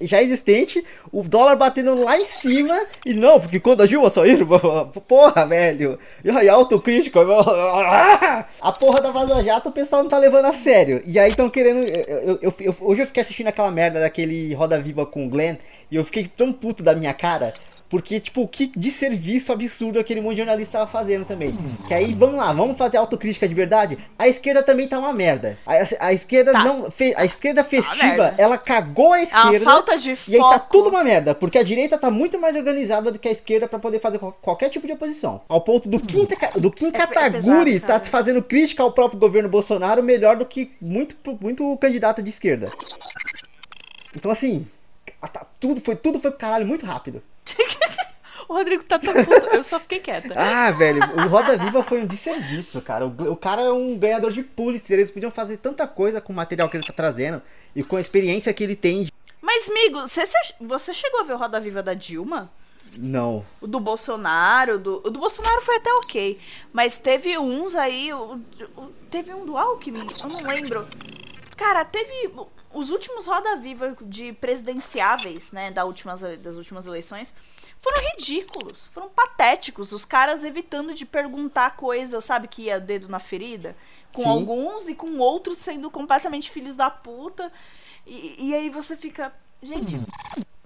[0.00, 0.84] já, existente.
[1.12, 2.78] O dólar batendo lá em cima.
[3.04, 4.38] E não, porque quando a Dilma sair,
[5.06, 5.98] porra, velho.
[6.24, 7.20] E aí, autocrítica.
[8.60, 11.02] A porra da Vaza Jato o pessoal não tá levando a sério.
[11.04, 11.86] E aí estão querendo.
[11.86, 15.28] eu- eu- eu- eu- hoje eu fiquei assistindo aquela merda daquele Roda Viva com o
[15.28, 15.56] Glenn.
[15.90, 17.52] E eu fiquei tão puto da minha cara.
[17.88, 21.56] Porque, tipo, que de serviço absurdo aquele monte de jornalista tava fazendo também.
[21.86, 23.96] Que aí, vamos lá, vamos fazer autocrítica de verdade.
[24.18, 25.58] A esquerda também tá uma merda.
[25.64, 25.72] A,
[26.08, 26.64] a esquerda Tá.
[26.64, 26.90] não.
[26.90, 28.34] fe- a esquerda festiva, merda.
[28.36, 29.60] ela cagou a É esquerda.
[29.64, 30.66] falta de E aí tá foco.
[30.70, 33.78] tudo uma merda, porque a direita tá muito mais organizada do que a esquerda pra
[33.78, 35.40] poder fazer qual- qualquer tipo de oposição.
[35.48, 39.18] Ao ponto do Kim, do Kim É é Kataguri pesado, tá fazendo crítica ao próprio
[39.18, 42.70] governo Bolsonaro melhor do que muito, muito candidato de esquerda.
[44.14, 44.66] Então assim,
[45.32, 47.22] tá tudo, foi, tudo foi pro caralho muito rápido.
[48.48, 49.46] O Rodrigo tá tão puto.
[49.52, 50.32] Eu só fiquei quieta.
[50.34, 53.06] Ah, velho, o Roda Viva foi um desserviço, cara.
[53.06, 56.36] O, o cara é um ganhador de Pulitzer, eles podiam fazer tanta coisa com o
[56.36, 57.42] material que ele tá trazendo
[57.76, 59.06] e com a experiência que ele tem.
[59.42, 60.22] Mas, amigo, você,
[60.58, 62.50] você chegou a ver o Roda Viva da Dilma?
[62.98, 63.44] Não.
[63.60, 66.40] O do Bolsonaro, do, o do Bolsonaro foi até ok.
[66.72, 68.14] Mas teve uns aí.
[68.14, 68.40] o-
[68.78, 70.88] o- teve um do Alckmin, eu não lembro.
[71.54, 72.30] Cara, teve.
[72.72, 77.34] Os últimos Roda Viva de presidenciáveis, né, da últimas, das últimas eleições,
[77.80, 79.92] foram ridículos, foram patéticos.
[79.92, 83.76] Os caras evitando de perguntar coisas, sabe, que ia dedo na ferida.
[84.12, 84.28] Com Sim.
[84.28, 87.50] alguns e com outros sendo completamente filhos da puta.
[88.06, 89.32] E, e aí você fica.
[89.62, 89.98] Gente,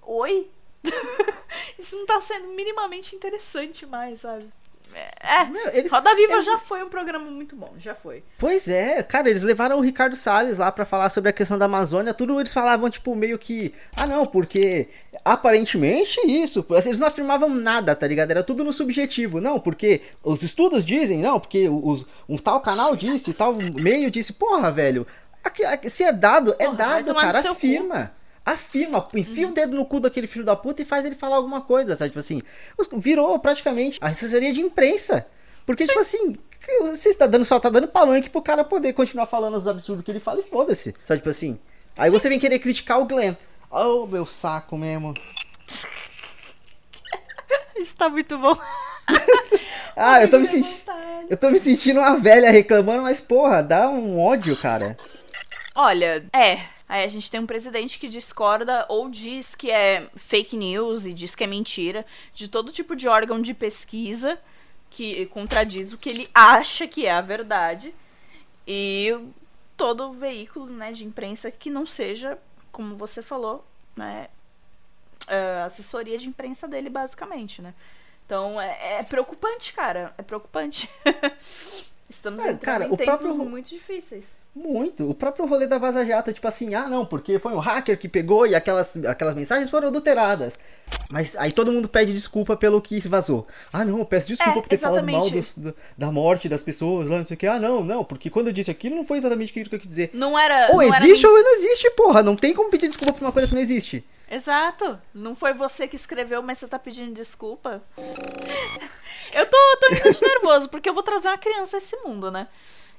[0.01, 0.49] oi?
[1.79, 4.51] Isso não tá sendo minimamente interessante mais, sabe?
[5.41, 8.23] É, Meu, eles- Roda Viva eles- já foi um programa muito bom, já foi.
[8.37, 11.65] Pois é, cara, eles levaram o Ricardo Salles lá pra falar sobre a questão da
[11.65, 13.73] Amazônia, tudo eles falavam, tipo, meio que.
[13.95, 14.87] Ah, não, porque
[15.25, 16.65] aparentemente isso.
[16.77, 18.31] assim, Eles não afirmavam nada, tá ligado?
[18.31, 19.41] Era tudo no subjetivo.
[19.41, 24.33] Não, porque os estudos dizem, não, porque os, um tal canal disse, tal meio disse,
[24.33, 25.05] porra, velho.
[25.43, 27.59] aqui- aqui- se é dado, é Porra, dado, cara, seu cu.
[28.45, 29.05] Afirma.
[29.13, 31.95] Enfia o dedo no cu daquele filho da puta e faz ele falar alguma coisa,
[31.95, 32.09] sabe?
[32.09, 32.41] Tipo assim,
[32.97, 35.25] virou praticamente a assessoria de imprensa.
[35.65, 36.35] Porque, tipo assim,
[36.81, 40.11] você está dando, só tá dando palanque pro cara poder continuar falando os absurdos que
[40.11, 40.93] ele fala e foda-se.
[41.03, 41.57] Sabe, tipo assim.
[41.95, 43.35] Aí você vem querer criticar o Glenn.
[43.69, 45.13] Oh, meu saco mesmo.
[47.77, 48.57] Isso tá muito bom.
[49.95, 50.91] Ah, eu tô me sentindo.
[51.29, 54.97] Eu tô me sentindo uma velha reclamando, mas porra, dá um ódio, cara.
[55.75, 56.61] Olha, é.
[56.93, 61.11] Aí a gente tem um presidente que discorda ou diz que é fake news e
[61.11, 64.39] diz que é mentira de todo tipo de órgão de pesquisa
[64.91, 67.95] que contradiz o que ele acha que é a verdade.
[68.67, 69.09] E
[69.75, 72.37] todo veículo né, de imprensa que não seja,
[72.71, 74.27] como você falou, né,
[75.27, 77.73] a assessoria de imprensa dele, basicamente, né?
[78.23, 80.13] Então é, é preocupante, cara.
[80.15, 80.87] É preocupante.
[82.09, 84.37] Estamos É, cara, em o próprio- muito difíceis.
[84.55, 85.09] Muito.
[85.09, 88.07] O próprio rolê da Vaza Jato, tipo assim, ah não, porque foi um hacker que
[88.07, 90.59] pegou e aquelas, aquelas mensagens foram adulteradas.
[91.11, 93.47] Mas aí todo mundo pede desculpa pelo que se vazou.
[93.71, 95.55] Ah não, eu peço desculpa É, por ter falado mal dos-
[95.97, 97.47] da morte das pessoas lá, não sei o que.
[97.47, 99.89] Ah não, não, porque quando eu disse aquilo não foi exatamente aquilo que eu quis
[99.89, 100.11] dizer.
[100.13, 100.67] Não era.
[100.71, 102.21] Ou não era existe ou não existe, porra.
[102.21, 104.03] Não tem como pedir desculpa por uma coisa que não existe.
[104.33, 104.99] Exato.
[105.13, 107.81] Não foi você que escreveu, mas você tá pedindo desculpa.
[109.33, 112.47] Eu tô, tô bastante nervoso, porque eu vou trazer uma criança a esse mundo, né?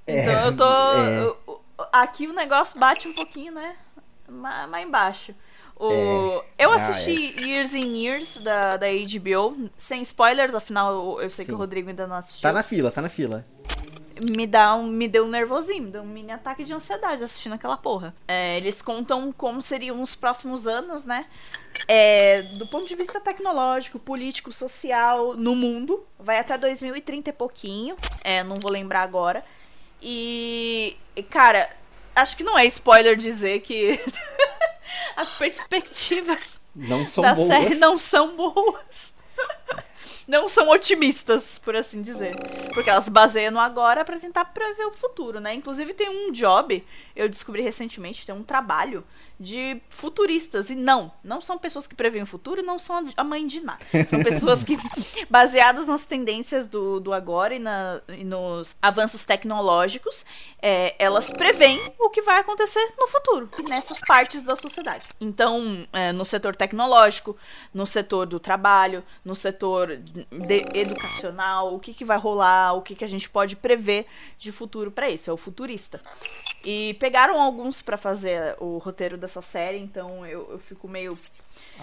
[0.07, 0.65] Então É, eu tô.
[0.65, 1.59] é.
[1.93, 3.77] aqui o negócio bate um pouquinho, né?
[4.29, 5.33] Mais, embaixo.
[5.77, 6.65] O, É.
[6.65, 11.51] Eu Ah, assisti Years and Years da, da HBO, sem spoilers, afinal eu, sei que
[11.53, 11.55] Sim.
[11.55, 12.43] o Rodrigo ainda não assistiu.
[12.43, 13.45] Tá na fila, tá na fila.
[14.21, 17.55] Me dá um, me deu um nervosinho, me deu um mini ataque de ansiedade assistindo
[17.55, 18.15] aquela porra.
[18.29, 21.27] É, eles contam como seriam os próximos anos, né?
[21.89, 26.07] É, do ponto de vista tecnológico, político, social no mundo.
[26.19, 27.97] Vai até 2030 e pouquinho.
[28.23, 29.45] É, não vou lembrar agora.
[30.01, 31.69] E, e, cara,
[32.15, 33.99] acho que não é spoiler dizer que
[35.17, 37.49] as perspectivas Não são da boas.
[37.49, 39.13] série não são boas.
[40.27, 42.35] não são otimistas, por assim dizer.
[42.73, 45.55] Porque elas baseiam no agora pra tentar prever o futuro, né?
[45.55, 46.85] Inclusive tem um job,
[47.15, 49.05] eu descobri recentemente, tem um trabalho
[49.39, 50.71] de futuristas.
[50.71, 53.61] E não, não são pessoas que preveem o futuro e não são a mãe de
[53.61, 53.85] nada.
[54.09, 54.77] São pessoas que,
[55.29, 60.25] baseadas nas tendências do, do agora e, na- e nos avanços tecnológicos,
[60.63, 65.05] é, elas preveem o que vai acontecer no futuro, nessas partes da sociedade.
[65.21, 67.37] Então, é, no setor tecnológico,
[67.73, 69.99] no setor do trabalho, no setor
[70.75, 74.07] educacional, o que, que vai rolar, o que, que a gente pode prever
[74.39, 76.01] de futuro para isso, é o futurista.
[76.65, 81.19] E pegaram alguns para fazer o roteiro dessa série, então eu, eu fico meio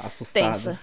[0.03, 0.53] Assustado.
[0.53, 0.79] tensa.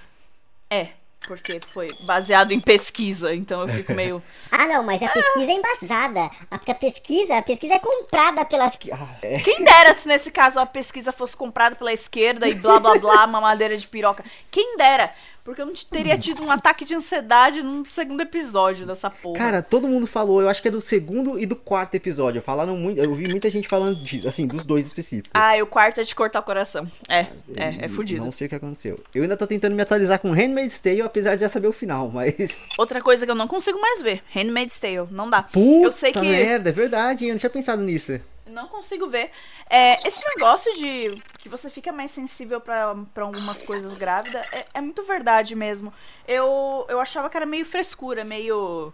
[0.71, 0.89] É,
[1.27, 4.23] porque foi baseado em pesquisa, então eu fico meio.
[4.51, 6.31] Ah, não, mas a pesquisa é embasada.
[6.51, 8.79] A- Porque a pesquisa, a pesquisa é comprada pelas.
[8.93, 9.39] Ah, é.
[9.41, 13.27] Quem dera se nesse caso a pesquisa fosse comprada pela esquerda e blá blá blá,
[13.29, 14.25] mamadeira de piroca.
[14.51, 15.13] Quem dera!
[15.49, 19.39] Porque eu não teria tido um ataque de ansiedade no segundo episódio dessa porra.
[19.39, 22.43] Cara, todo mundo falou, eu acho que é do segundo e do quarto episódio.
[22.43, 25.31] Falaram muito, eu vi muita gente falando disso, assim, dos dois específicos.
[25.33, 26.87] Ah, e o quarto é de cortar o coração.
[27.09, 28.23] É, é, é fudido.
[28.23, 29.01] Não sei o que aconteceu.
[29.15, 32.11] Eu ainda tô tentando me atualizar com Handmaid's Tale, apesar de já saber o final,
[32.11, 32.67] mas.
[32.77, 35.09] Outra coisa que eu não consigo mais ver: Handmaid's Tale.
[35.11, 35.45] Não dá.
[35.45, 36.21] Puta eu sei que.
[36.21, 38.21] merda, é verdade, eu não tinha pensado nisso.
[38.49, 39.31] Não consigo ver.
[39.69, 44.65] É, esse negócio de que você fica mais sensível pra pra algumas coisas grávida é,
[44.75, 45.93] é muito verdade mesmo.
[46.27, 48.93] Eu, eu achava que era meio frescura, meio.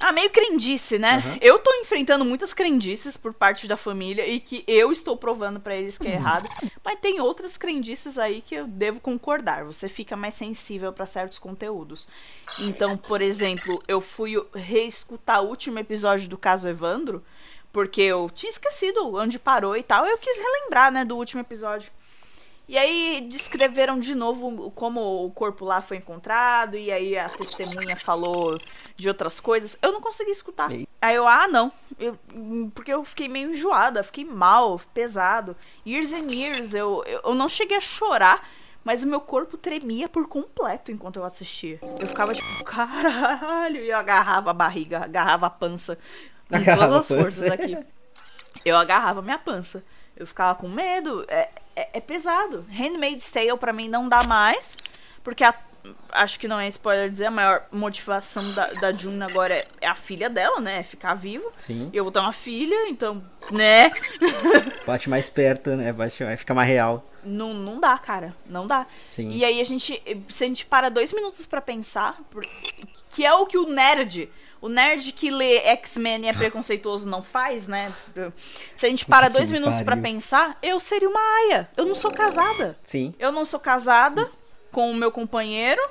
[0.00, 1.22] Ah, meio crendice, né?
[1.24, 1.38] Aham.
[1.40, 5.76] Eu tô enfrentando muitas crendices por parte da família e que eu estou provando pra
[5.76, 6.48] eles que é errado.
[6.84, 9.64] Mas tem outras crendices aí que eu devo concordar.
[9.64, 12.08] Você fica mais sensível pra certos conteúdos.
[12.58, 17.24] Então, por exemplo, eu fui reescutar o último episódio do caso Evandro,
[17.72, 20.06] porque eu tinha esquecido onde parou e tal.
[20.06, 21.90] Eu quis relembrar, né, do último episódio.
[22.68, 27.96] E aí descreveram de novo como o corpo lá foi encontrado, e aí a testemunha
[27.96, 28.56] falou
[28.96, 29.76] de outras coisas.
[29.82, 30.70] Eu não consegui escutar.
[30.70, 30.86] Aí?
[31.14, 31.72] Eu, ah, não.
[31.98, 32.16] Eu-
[32.74, 35.56] porque eu fiquei meio enjoada, fiquei mal, pesado.
[35.86, 38.48] Years and years, eu, eu, eu não cheguei a chorar,
[38.84, 41.78] mas o meu corpo tremia por completo enquanto eu assistia.
[41.98, 45.98] Eu ficava tipo, caralho, e eu agarrava a barriga, agarrava a pança.
[46.52, 47.76] Com Agarrava todas as forças aqui.
[48.64, 49.82] Eu agarrava minha pança.
[50.16, 51.24] Eu ficava com medo.
[51.28, 52.64] É, é, é pesado.
[52.70, 54.76] Handmaid's Tale pra mim não dá mais.
[55.24, 55.54] Porque a-
[56.12, 59.86] acho que não é spoiler dizer, a maior motivação da, da June agora é, é
[59.88, 60.78] a filha dela, né?
[60.80, 61.48] É ficar viva.
[61.58, 61.90] Sim.
[61.92, 63.90] E eu vou ter uma filha, então, né?
[64.86, 65.92] Bate mais perto, né?
[65.92, 67.04] Bate, vai ficar mais real.
[67.24, 68.34] Não, não dá, cara.
[68.46, 68.86] Não dá.
[69.12, 69.30] Sim.
[69.30, 70.00] E aí a gente.
[70.28, 72.20] Se a gente para dois minutos pra pensar,
[73.10, 74.28] que é o que o nerd.
[74.62, 77.92] O nerd que lê X-Men e é preconceituoso não faz, né?
[78.76, 80.02] Se a gente para dois minutos pra pariu.
[80.02, 81.68] pensar, eu seria uma aia.
[81.76, 82.78] Eu não sou casada.
[82.84, 83.12] Sim.
[83.18, 84.30] Eu não sou casada
[84.70, 85.82] com o meu companheiro.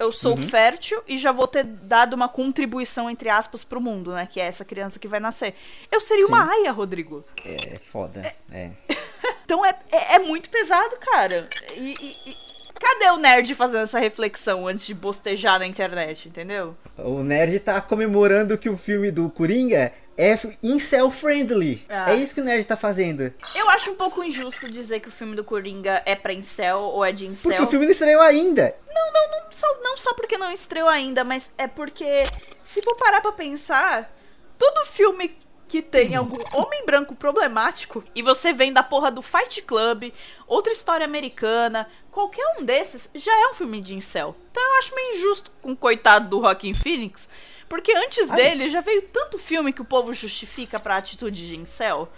[0.00, 0.48] Eu sou Uhum.
[0.48, 4.26] fértil e já vou ter dado uma contribuição, entre aspas, pro mundo, né?
[4.26, 5.54] Que é essa criança que vai nascer.
[5.92, 6.50] Eu seria uma Sim.
[6.62, 7.22] aia, Rodrigo.
[7.44, 8.34] É foda.
[8.50, 8.70] É.
[9.44, 11.46] Então é, é, é muito pesado, cara.
[11.76, 12.36] E, e- e
[12.84, 16.76] cadê o nerd fazendo essa reflexão antes de bostejar na internet, entendeu?
[16.98, 21.84] O nerd tá comemorando que o filme do Coringa é incel friendly.
[21.88, 22.12] Ah.
[22.12, 23.32] É isso que o nerd tá fazendo.
[23.54, 27.04] Eu acho um pouco injusto dizer que o filme do Coringa é pra incel ou
[27.04, 27.50] é de incel.
[27.50, 28.74] Porque o filme não estreou ainda.
[28.92, 32.24] Não, não, não só, não só porque não estreou ainda, mas é porque,
[32.62, 34.14] se for parar pra pensar,
[34.58, 35.36] todo filme
[35.68, 40.12] que tem algum homem branco problemático e você vem da porra do Fight Club,
[40.46, 44.36] outra história americana, qualquer um desses já é um filme de incel.
[44.50, 47.28] Então eu acho meio injusto com o coitado do Joaquin Phoenix,
[47.68, 52.08] porque antes dele já veio tanto filme que o povo justifica pra atitude de incel.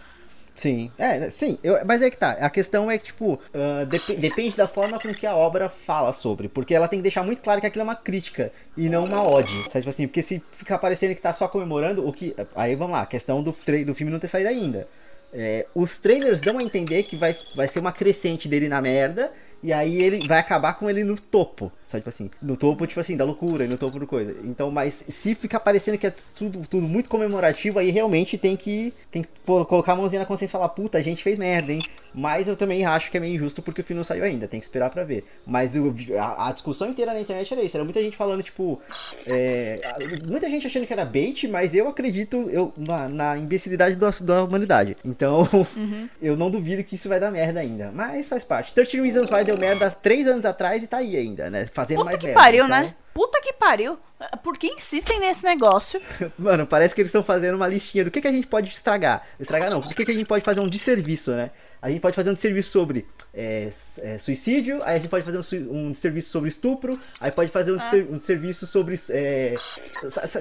[0.57, 2.31] Sim, é, sim, eu- mas é que tá.
[2.33, 6.15] A questão é que, tipo, ah, dep- depende da forma com que a obra fala
[6.15, 6.49] sobre.
[6.49, 9.23] Porque ela tem que deixar muito claro que aquilo é uma crítica e não uma
[9.23, 9.65] ode.
[9.65, 12.35] Sabe, tipo assim, porque se ficar parecendo que tá só comemorando, o que.
[12.55, 14.89] Aí vamos lá, a questão do, do filme não ter saído ainda.
[15.33, 19.31] É, os trailers dão a entender que vai, vai ser uma crescente dele na merda.
[19.63, 21.73] E aí ele vai acabar com ele no topo.
[21.85, 24.35] Sabe, tipo assim, no topo, tipo assim, da loucura e no topo do coisa.
[24.45, 28.93] Então, mas se ficar parecendo que é tudo, tudo muito comemorativo, aí realmente tem que,
[29.11, 31.81] tem que colocar a mãozinha na consciência e falar, puta, a gente fez merda, hein?
[32.13, 34.59] Mas eu também acho que é meio injusto porque o filme não saiu ainda, tem
[34.59, 35.25] que esperar pra ver.
[35.47, 35.73] Mas
[36.19, 38.81] a, a discussão inteira na internet era isso, era muita gente falando, tipo,
[39.29, 39.81] é,
[40.29, 44.45] muita gente achando que era bait, mas eu acredito eu, na, na imbecilidade da, da
[44.45, 44.93] humanidade.
[45.05, 45.47] Então,
[46.21, 47.93] eu não duvido que isso vai dar merda ainda.
[47.93, 48.73] Mas faz parte.
[48.73, 51.67] 13 Reasons Why deu merda três anos atrás e tá aí ainda, né?
[51.73, 52.41] Fazendo Puta mais que merda.
[52.41, 52.95] pariu, Então, né?
[53.15, 53.99] Puta que pariu.
[54.43, 56.01] Por que insistem nesse negócio?
[56.39, 59.23] Mano, parece que eles estão fazendo uma listinha do que, que a gente pode estragar.
[59.41, 61.51] Estragar não, do que, que a gente pode fazer um desserviço, né?
[61.81, 65.39] A gente pode fazer um desserviço sobre é, é, suicídio, aí a gente pode fazer
[65.39, 68.95] um, um desserviço sobre estupro, aí pode fazer um, desser- um desserviço sobre.
[69.11, 69.55] É,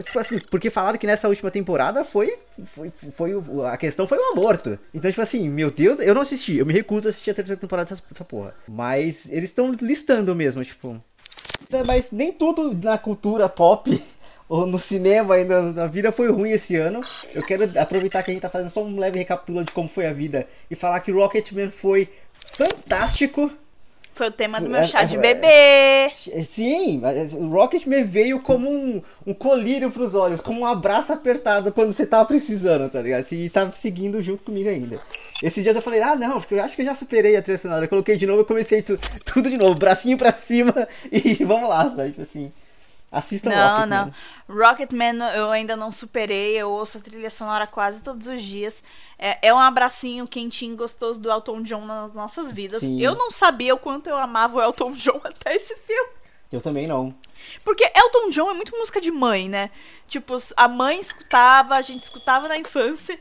[0.04, 2.36] tipo assim, porque falaram que nessa última temporada foi.
[2.66, 3.34] foi, foi
[3.68, 4.80] a questão foi o aborto.
[4.94, 7.60] Então, tipo assim, meu Deus, eu não assisti, eu me recuso a assistir a terceira
[7.60, 8.54] temporada dessa, dessa porra.
[8.68, 10.98] Mas eles estão listando mesmo, tipo.
[11.86, 14.02] Mas nem tudo na cultura pop
[14.50, 17.02] no cinema na, na vida foi ruim esse ano.
[17.34, 20.06] Eu quero aproveitar que a gente tá fazendo só um leve recapitula de como foi
[20.08, 22.10] a vida e falar que Rocketman foi
[22.58, 23.52] fantástico.
[24.14, 25.20] Foi o tema do É, meu chá é, de é.
[25.20, 26.14] bebê.
[26.44, 27.02] Sim,
[27.34, 32.06] o Rocketman veio como um, um colírio pros olhos, como um abraço apertado quando você
[32.06, 33.30] tava precisando, tá ligado?
[33.34, 35.00] E tava seguindo junto comigo ainda.
[35.44, 37.58] Esses dias eu falei, ah não, porque eu acho que eu já superei a trilha
[37.58, 37.86] sonora.
[37.86, 41.68] Eu coloquei de novo, eu comecei tu- tudo de novo, bracinho pra cima e vamos
[41.70, 42.12] lá, sabe?
[42.12, 42.52] Tipo assim.
[43.16, 44.14] Assistam Não, Rocketman.
[44.48, 44.56] não.
[44.56, 46.58] Rocketman eu ainda não superei.
[46.58, 48.84] Eu ouço a trilha sonora quase todos os dias.
[49.18, 52.82] É, é um abracinho quentinho, gostoso do Elton John nas nossas vidas.
[52.82, 53.00] Sim.
[53.00, 56.10] Eu não sabia o quanto eu amava o Elton John até esse filme.
[56.52, 57.16] Eu também não.
[57.64, 59.72] Porque Elton John é muito música de mãe, né?
[60.08, 63.18] Tipo, a mãe escutava, a gente escutava na infância.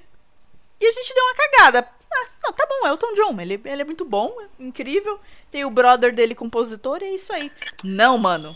[0.80, 1.88] E a gente deu uma cagada.
[2.12, 5.18] Ah, não, tá bom, Elton John, ele, ele é muito bom, incrível.
[5.50, 7.50] Tem o brother dele, compositor, e é isso aí.
[7.82, 8.54] Não, mano.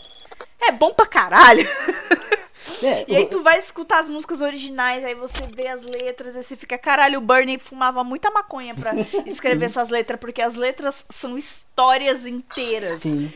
[0.61, 1.67] É bom pra caralho.
[2.83, 6.43] É, E aí tu vai escutar as músicas originais, aí você vê as letras, aí
[6.43, 8.93] você fica, caralho, o Bernie fumava muita maconha pra
[9.25, 13.01] escrever essas letras, porque as letras são histórias inteiras.
[13.01, 13.33] Sim.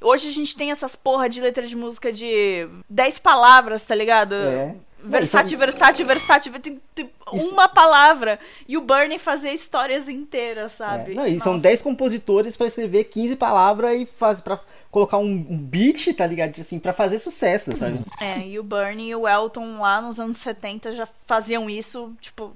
[0.00, 4.34] Hoje a gente tem essas porra de letra de música de 10 palavras, tá ligado?
[4.34, 4.74] É.
[4.98, 8.38] Versátil, então- versátil, versátil, tem, tem Isso- uma palavra.
[8.66, 11.14] E o Bernie fazia histórias inteiras, É, sabe?
[11.14, 11.62] Não, e são Nossa.
[11.62, 14.58] 10 compositores pra escrever 15 palavras e faz, pra
[14.90, 16.58] colocar um, um beat, tá ligado?
[16.60, 18.00] Assim, pra fazer sucesso, sabe?
[18.20, 22.52] É, e o Bernie e o Elton lá nos anos 70 já faziam isso, tipo,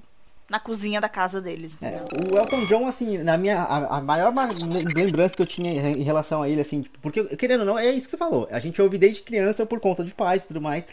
[0.49, 1.77] na cozinha da casa deles.
[1.81, 2.01] É,
[2.33, 3.61] o Elton John, assim, na minha.
[3.61, 4.49] A, a maior ma-
[4.93, 7.79] lembrança que eu tinha em em relação a ele, assim, tipo, porque, querendo ou não,
[7.79, 8.47] é isso que você falou.
[8.51, 10.85] A gente ouve desde criança por conta de pais e tudo mais.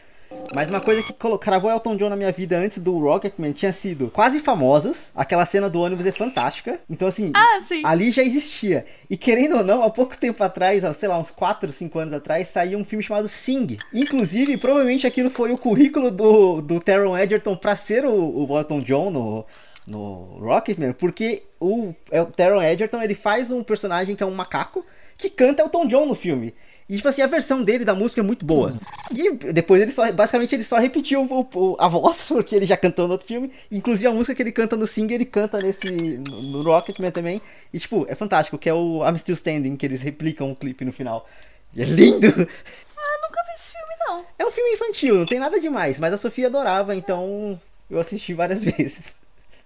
[0.55, 4.11] Mas uma coisa que cravou Elton John na minha vida antes do Rocketman tinha sido
[4.11, 5.11] Quase Famosos.
[5.15, 6.81] Aquela cena do ônibus é fantástica.
[6.89, 7.83] Então, assim, Ah, sim.
[7.85, 8.85] ali já existia.
[9.09, 12.49] E querendo ou não, há pouco tempo atrás, sei lá, uns 4, 5 anos atrás,
[12.49, 13.77] saiu um filme chamado Sing.
[13.93, 18.81] Inclusive, provavelmente aquilo foi o currículo do, do Taron Egerton pra ser o, o Elton
[18.81, 19.45] John no,
[19.87, 24.35] no Rocketman, porque o, é, o Taron Egerton ele faz um personagem que é um
[24.35, 24.85] macaco
[25.17, 26.55] que canta Elton John no filme.
[26.89, 28.75] E, tipo assim, a versão dele da música é muito boa.
[29.15, 32.77] E depois ele só, basicamente, ele só repetiu o- o- a voz, porque ele já
[32.79, 33.53] cantou no outro filme.
[33.71, 37.39] Inclusive a música que ele canta no Sing, ele canta nesse, no, no Rocketman também.
[37.75, 40.83] E, tipo, é fantástico, que é o I'm Still Standing, que eles replicam o clipe
[40.85, 41.29] no final.
[41.77, 42.27] E é lindo!
[42.27, 44.25] Eu nunca vi esse filme, não.
[44.39, 47.61] É um filme infantil, não tem nada demais, mas a Sofia adorava, então
[47.91, 49.17] eu assisti várias vezes.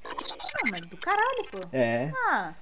[0.04, 0.10] Ah,
[0.68, 1.58] mas do caralho, pô.
[1.72, 2.10] É.
[2.28, 2.52] Ah,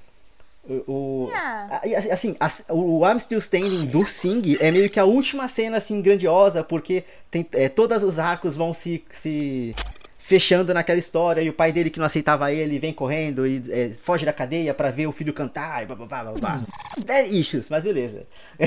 [0.87, 1.81] O, Ah.
[1.85, 5.79] e, assim, as- o I'm Still Standing do Sing é meio que a última cena
[5.79, 9.75] assim grandiosa, porque tem, é, todos os arcos vão se, se
[10.19, 13.91] fechando naquela história e o pai dele que não aceitava ele vem correndo e é,
[14.01, 16.61] foge da cadeia pra ver o filho cantar e blá blá blá blá blá.
[17.05, 18.25] Dead issues, mas beleza.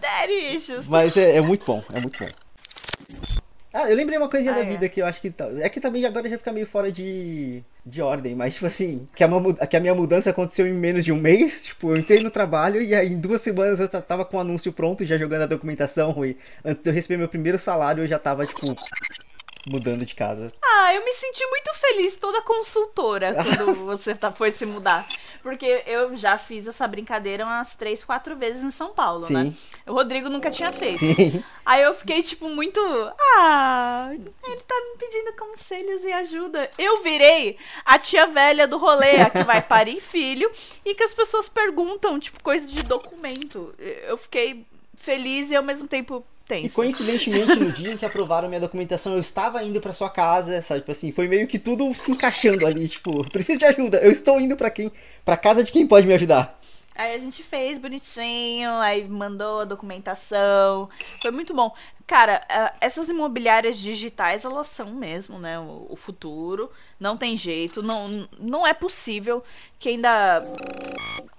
[0.00, 0.86] Daddy issues.
[0.86, 2.30] Mas é, é muito bom, é muito bom.
[3.72, 4.64] Ah, eu lembrei uma coisinha Ah, da é.
[4.64, 5.30] vida que eu acho que.
[5.30, 9.06] tá- É que também agora já fica meio fora de, de ordem, mas tipo assim,
[9.16, 11.64] que a, que a minha mudança aconteceu em menos de um mês.
[11.72, 14.72] Tipo, eu entrei no trabalho e aí em duas semanas eu tava com o anúncio
[14.72, 16.24] pronto, já jogando a documentação.
[16.24, 18.74] E antes de eu receber meu primeiro salário, eu já tava, tipo.
[19.66, 20.52] Mudando de casa.
[20.62, 25.06] Ah, eu me senti muito feliz, toda consultora, quando você tá, foi se mudar.
[25.42, 29.46] Porque eu já fiz essa brincadeira umas três, quatro vezes em São Paulo, né?
[29.46, 29.56] Sim.
[29.86, 31.00] O Rodrigo nunca tinha feito.
[31.00, 31.42] Sim.
[31.66, 32.80] Aí eu fiquei, tipo, muito.
[33.36, 36.70] Ah, ele tá me pedindo conselhos e ajuda.
[36.78, 40.50] Eu virei a tia velha do rolê, a que vai parir filho
[40.84, 43.74] e que as pessoas perguntam, tipo, coisa de documento.
[43.78, 44.64] Eu fiquei
[44.96, 46.24] feliz e ao mesmo tempo
[46.60, 50.60] E coincidentemente, no dia em que aprovaram minha documentação, eu estava indo pra sua casa,
[50.62, 50.80] sabe?
[50.80, 54.40] Tipo assim, foi meio que tudo se encaixando ali, tipo, preciso de ajuda, eu estou
[54.40, 54.90] indo pra quem?
[55.24, 56.58] Pra casa de quem pode me ajudar.
[56.94, 60.90] Aí a gente fez bonitinho, aí mandou a documentação.
[61.22, 61.74] Foi muito bom.
[62.06, 62.46] Cara,
[62.80, 65.58] essas imobiliárias digitais, elas são mesmo, né?
[65.58, 66.70] O, o futuro.
[67.00, 67.82] Não tem jeito.
[67.82, 69.42] Não, não é possível
[69.78, 70.40] que ainda.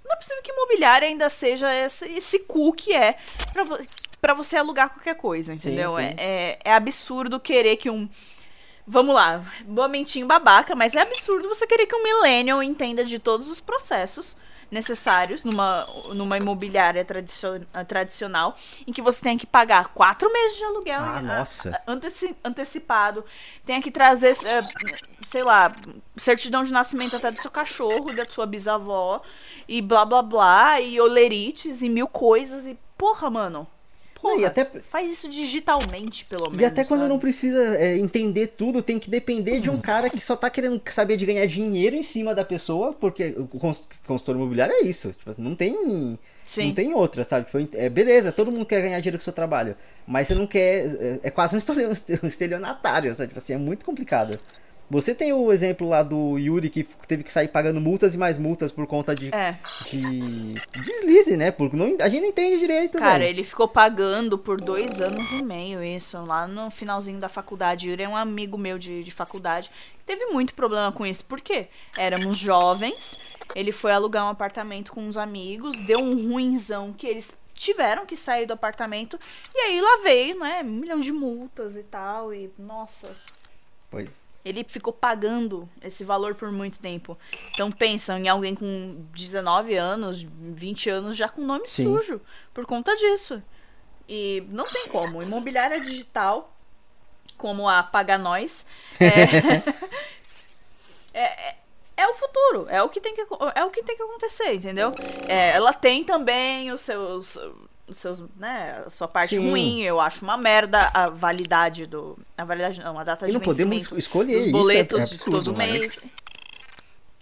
[0.03, 3.15] Não é possível que imobiliária ainda seja esse, esse cu que é
[3.53, 3.63] pra,
[4.23, 5.91] pra você alugar qualquer coisa, entendeu?
[5.97, 6.01] sim.
[6.01, 8.07] É, é, é absurdo querer que um.
[8.87, 13.49] Vamos lá, momentinho babaca, mas é absurdo você querer que um millennial entenda de todos
[13.49, 14.37] os processos
[14.71, 18.55] necessários numa, numa imobiliária tradicio- tradicional,
[18.87, 21.69] em que você tem que pagar quatro meses de aluguel Ah, a- nossa.
[21.85, 23.23] a- anteci- antecipado,
[23.65, 24.59] tem que trazer, eh,
[25.27, 25.71] sei lá,
[26.17, 29.21] certidão de nascimento até do seu cachorro, da sua bisavó,
[29.67, 33.67] e blá blá blá, e olerites, e mil coisas, e porra, mano.
[34.23, 36.61] Porra, Não, e até- faz isso digitalmente, pelo menos.
[36.61, 37.11] E até quando sabe?
[37.11, 40.81] não precisa é, entender tudo, tem que depender de um cara que só tá querendo
[40.89, 45.11] saber de ganhar dinheiro em cima da pessoa, porque o cons- consultor imobiliário é isso.
[45.11, 46.17] Tipo assim, não tem.
[46.45, 46.67] Sim.
[46.67, 47.45] Não tem outra, sabe?
[47.47, 49.75] Tipo, é, beleza, todo mundo quer ganhar dinheiro com o seu trabalho.
[50.07, 50.85] Mas você não quer.
[51.01, 51.91] É, é quase um um
[52.27, 53.27] estelionatário, sabe?
[53.27, 54.39] Tipo assim, é muito complicado.
[54.89, 58.37] Você tem o exemplo lá do Yuri que teve que sair pagando multas e mais
[58.37, 59.57] multas por conta de, É.
[59.89, 61.51] de deslize, né?
[61.51, 63.29] Porque não, a gente não entende direito, Cara, velho.
[63.29, 67.89] ele ficou pagando por dois anos e meio isso, lá no finalzinho da faculdade.
[67.89, 69.71] Yuri é um amigo meu de, de faculdade.
[70.05, 71.23] Teve muito problema com isso.
[71.25, 71.67] Por quê?
[71.97, 73.15] Éramos jovens,
[73.55, 78.17] ele foi alugar um apartamento com uns amigos, deu um ruinzão que eles tiveram que
[78.17, 79.17] sair do apartamento.
[79.55, 82.33] E aí lá veio, né, um milhão de multas e tal.
[82.33, 83.15] E, nossa,
[83.89, 84.09] Pois.
[84.43, 87.17] Ele ficou pagando esse valor por muito tempo.
[87.51, 91.85] Então pensa em alguém com 19 anos, 20 anos já com nome Sim.
[91.85, 92.21] sujo
[92.53, 93.41] por conta disso.
[94.07, 95.23] E não tem como.
[95.23, 96.53] Imobiliária digital,
[97.37, 98.65] como a Paga Nós,
[98.99, 99.63] é,
[101.13, 101.55] é, é-
[101.95, 102.67] é o futuro.
[102.69, 103.21] É o que tem que,
[103.55, 104.91] é o que, tem que acontecer, entendeu?
[105.27, 107.37] É, ela tem também os seus.
[107.85, 109.49] Os seus, né, sua parte Sim.
[109.49, 112.17] ruim, eu acho uma merda a validade do.
[112.37, 115.11] A validade não, a data E de não podemos escolher isso, é- boletos é de
[115.11, 116.05] absurdo, todo mas- mês.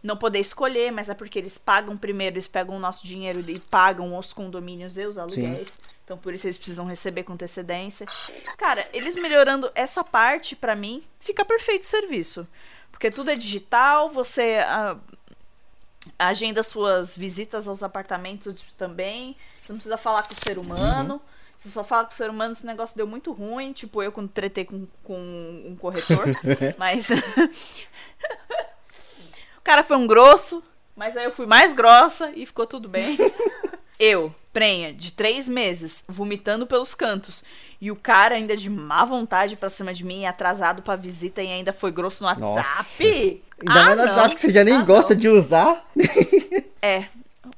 [0.04, 3.60] Não poder escolher, mas é porque eles pagam primeiro, eles pegam o nosso dinheiro e
[3.60, 5.78] pagam os condomínios e os aluguéis.
[6.04, 8.08] Então por isso eles precisam receber com antecedência.
[8.58, 12.48] Cara, eles melhorando essa parte, pra mim, fica perfeito o serviço.
[12.92, 14.98] Porque tudo é digital, você ah,
[16.18, 19.36] agenda suas visitas aos apartamentos também.
[19.62, 21.22] Você não precisa falar com o ser humano.
[21.58, 23.72] Você só fala com o ser humano, esse negócio deu muito ruim.
[23.72, 26.26] Tipo, eu quando tretei com, com um corretor.
[26.78, 27.08] mas.
[29.58, 30.64] o cara foi um grosso,
[30.96, 33.16] mas aí eu fui mais grossa e ficou tudo bem.
[34.04, 37.44] Eu, prenha, de três meses, vomitando pelos cantos.
[37.80, 41.48] E o cara ainda de má vontade pra cima de mim, atrasado pra visita e
[41.52, 42.60] ainda foi grosso no Nossa.
[42.62, 43.44] WhatsApp.
[43.60, 44.04] Ainda Ah, mais no.
[44.06, 45.22] WhatsApp que você já nem Ah, gosta não.
[45.22, 45.86] de usar.
[46.82, 47.06] É.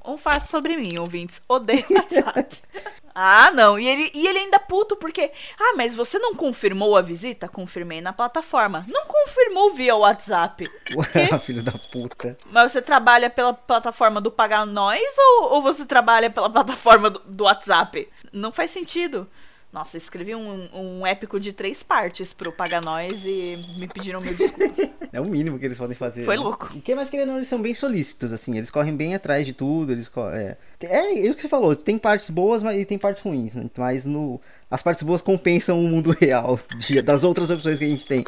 [0.06, 1.42] Um fato sobre mim, ouvintes.
[1.48, 2.58] Odeio WhatsApp.
[3.14, 3.78] ah, não.
[3.78, 5.32] E ele, e ele ainda puto porque.
[5.60, 7.50] Ah, mas você não confirmou a visita?
[7.50, 8.86] Confirmei na plataforma.
[8.88, 10.66] Não confirmou via WhatsApp.
[11.44, 12.38] Filho da puta.
[12.52, 17.20] Mas você trabalha pela plataforma do Pagar Nós ou, ou você trabalha pela plataforma do,
[17.20, 18.10] do WhatsApp?
[18.32, 19.30] Não faz sentido.
[19.74, 24.32] Nossa, escrevi um, um épico de três partes pro Pagar Nós e me pediram mil
[24.36, 24.88] desculpas.
[25.12, 26.24] É o mínimo que eles podem fazer.
[26.26, 26.44] Foi né?
[26.44, 26.72] louco.
[26.76, 28.56] E que mais querendo, ou não, eles são bem solícitos, assim.
[28.56, 29.92] Eles correm bem atrás de tudo.
[29.92, 31.76] Eles co- é, é, é o que você falou.
[31.76, 33.56] Tem partes boas mas, e tem partes ruins.
[33.56, 33.68] né?
[33.76, 37.90] Mas no, as partes boas compensam o mundo real de- das outras opções que a
[37.90, 38.24] gente tem.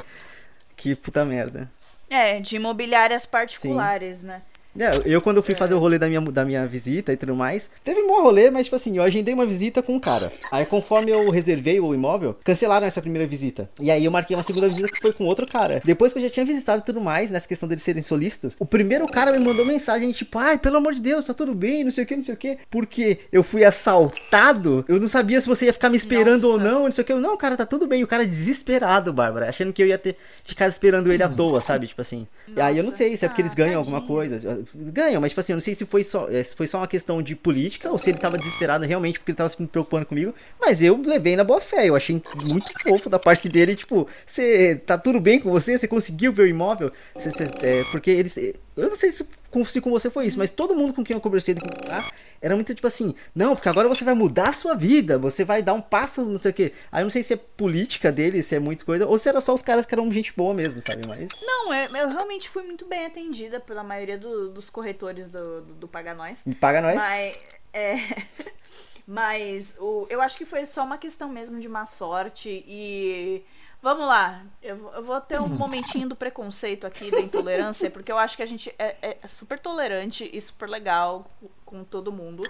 [0.75, 1.71] Que puta merda.
[2.09, 4.41] É, de imobiliárias particulares, né?
[4.77, 7.35] É, eu quando eu fui fazer o rolê da minha, da minha visita e tudo
[7.35, 10.29] mais, teve um bom rolê, mas tipo assim, eu agendei uma visita com um cara.
[10.51, 13.69] Aí conforme eu reservei o imóvel, cancelaram essa primeira visita.
[13.79, 15.81] E aí eu marquei uma segunda visita que foi com outro cara.
[15.83, 18.65] Depois que eu já tinha visitado e tudo mais, nessa questão deles serem solícitos, o
[18.65, 21.91] primeiro cara me mandou mensagem tipo, ai, pelo amor de Deus, tá tudo bem, não
[21.91, 22.57] sei o que, não sei o que.
[22.69, 26.71] Porque eu fui assaltado, eu não sabia se você ia ficar me esperando ou Nossa.
[26.71, 27.13] não, não sei o que.
[27.13, 28.03] Eu, não, cara, tá tudo bem.
[28.03, 31.87] O cara desesperado, Bárbara, achando que eu ia ter ficado esperando ele à toa, sabe?
[31.87, 32.27] Tipo assim.
[32.55, 32.97] E aí eu não Nossa.
[32.97, 34.15] sei se é porque eles ganham alguma tadinho.
[34.15, 34.64] coisa.
[34.73, 36.87] Ganham, mas tipo assim, eu não sei se foi só, eh, se foi só uma
[36.87, 40.33] questão de política ou se ele tava desesperado realmente porque ele tava se preocupando comigo,
[40.59, 44.75] mas eu levei na boa fé, eu achei muito fofo da parte dele, tipo, você
[44.75, 45.77] tá tudo bem com você?
[45.77, 46.91] Você conseguiu ver o imóvel?
[47.17, 48.37] Cê, cê, é, porque eles,
[48.77, 51.15] eu não sei se com, se com você foi isso, mas todo mundo com quem
[51.15, 51.55] eu conversei
[51.89, 52.11] ah,
[52.41, 55.61] era muito tipo assim, não, porque agora você vai mudar a sua vida, você vai
[55.63, 56.73] dar um passo, não sei o que.
[56.91, 59.39] Aí eu não sei se é política dele, se é muito coisa, ou se era
[59.39, 61.07] só os caras que eram gente boa mesmo, sabe?
[61.07, 61.29] Mas.
[61.41, 65.73] Não, eu, eu realmente fui muito bem atendida pela maioria do- dos corretores do, do,
[65.75, 66.43] do Paga Nós.
[66.59, 66.95] Paga nós.
[66.95, 67.39] Mas,
[67.73, 67.95] é,
[69.07, 73.43] mas o, eu acho que foi só uma questão mesmo de má sorte e.
[73.85, 78.11] Vamos lá, eu, vou- eu vou ter um momentinho do preconceito aqui, da intolerância, porque
[78.11, 81.23] eu acho que a gente é, é super tolerante e super legal
[81.63, 82.41] com todo mundo.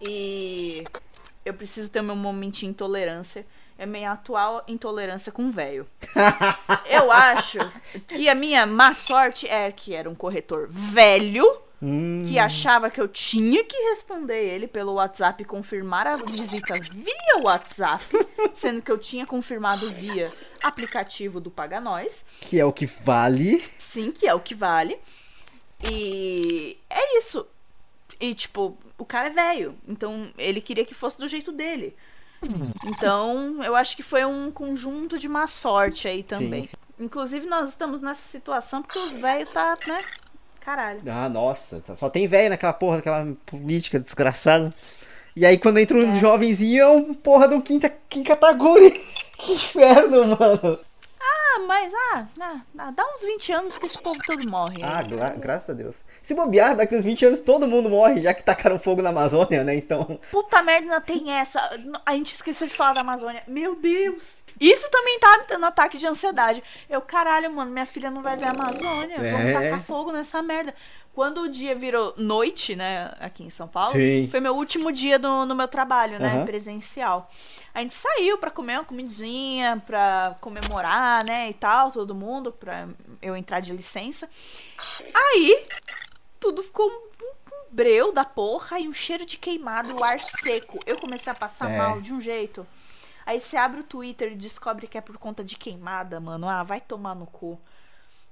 [0.00, 0.82] E
[1.44, 3.46] eu preciso ter o meu momentinho de intolerância.
[3.76, 5.86] É minha atual intolerância com velho.
[6.88, 7.58] Eu acho
[8.08, 11.46] que a minha má sorte é que era um corretor velho
[11.82, 16.74] Hum, que achava que eu tinha que responder ele pelo WhatsApp e confirmar a visita
[16.92, 18.04] via WhatsApp,
[18.52, 20.30] sendo que eu tinha confirmado via
[20.62, 22.24] aplicativo do Paga Nós.
[22.42, 23.64] que é o que vale.
[23.78, 24.98] Sim, que é o que vale.
[25.82, 27.46] E é isso.
[28.20, 31.96] E tipo, o cara é velho, então ele queria que fosse do jeito dele.
[32.84, 36.66] Então, eu acho que foi um conjunto de má sorte aí também.
[36.66, 36.76] sim.
[36.98, 39.98] Inclusive, nós estamos nessa situação porque os velhos tá, né?
[40.60, 41.00] Caralho.
[41.08, 44.72] Ah, nossa, tá- só tem velho naquela porra, daquela política desgraçada.
[45.36, 48.90] E aí quando entra um jovenzinho é um porra de um quinta, Kinkataguri.
[49.40, 50.78] Que inferno, mano.
[51.52, 52.26] Ah, mas, ah,
[52.78, 54.82] ah, dá uns 20 anos que esse povo todo morre.
[54.82, 56.04] Ah, gra- graças a Deus.
[56.22, 59.64] Se bobear, daqui uns 20 anos todo mundo morre, já que tacaram fogo na Amazônia,
[59.64, 59.74] né?
[59.74, 60.18] Então.
[60.30, 61.60] Puta merda, tem essa.
[62.06, 63.42] A gente esqueceu de falar da Amazônia.
[63.48, 64.40] Meu Deus!
[64.60, 66.62] Isso também tá me dando ataque de ansiedade.
[66.88, 69.16] Eu, caralho, mano, minha filha não vai ver a Amazônia.
[69.16, 69.52] Vamos É.
[69.52, 70.74] tacar fogo nessa merda.
[71.12, 74.28] Quando o dia virou noite, né, aqui em São Paulo, Sim.
[74.30, 76.44] foi meu último dia do, no meu trabalho, né, Aham.
[76.46, 77.28] presencial.
[77.74, 82.88] A gente saiu pra comer uma comidinha, pra comemorar, né, e tal, todo mundo, pra
[83.20, 84.28] eu entrar de licença.
[85.14, 85.66] Aí,
[86.38, 87.10] tudo ficou um
[87.52, 90.78] um breu da porra e um cheiro de queimado, o ar seco.
[90.86, 91.76] Eu comecei a passar É.
[91.76, 92.66] mal de um jeito.
[93.26, 96.48] Aí você abre o Twitter e descobre que é por conta de queimada, mano.
[96.48, 97.60] Ah, vai tomar no cu.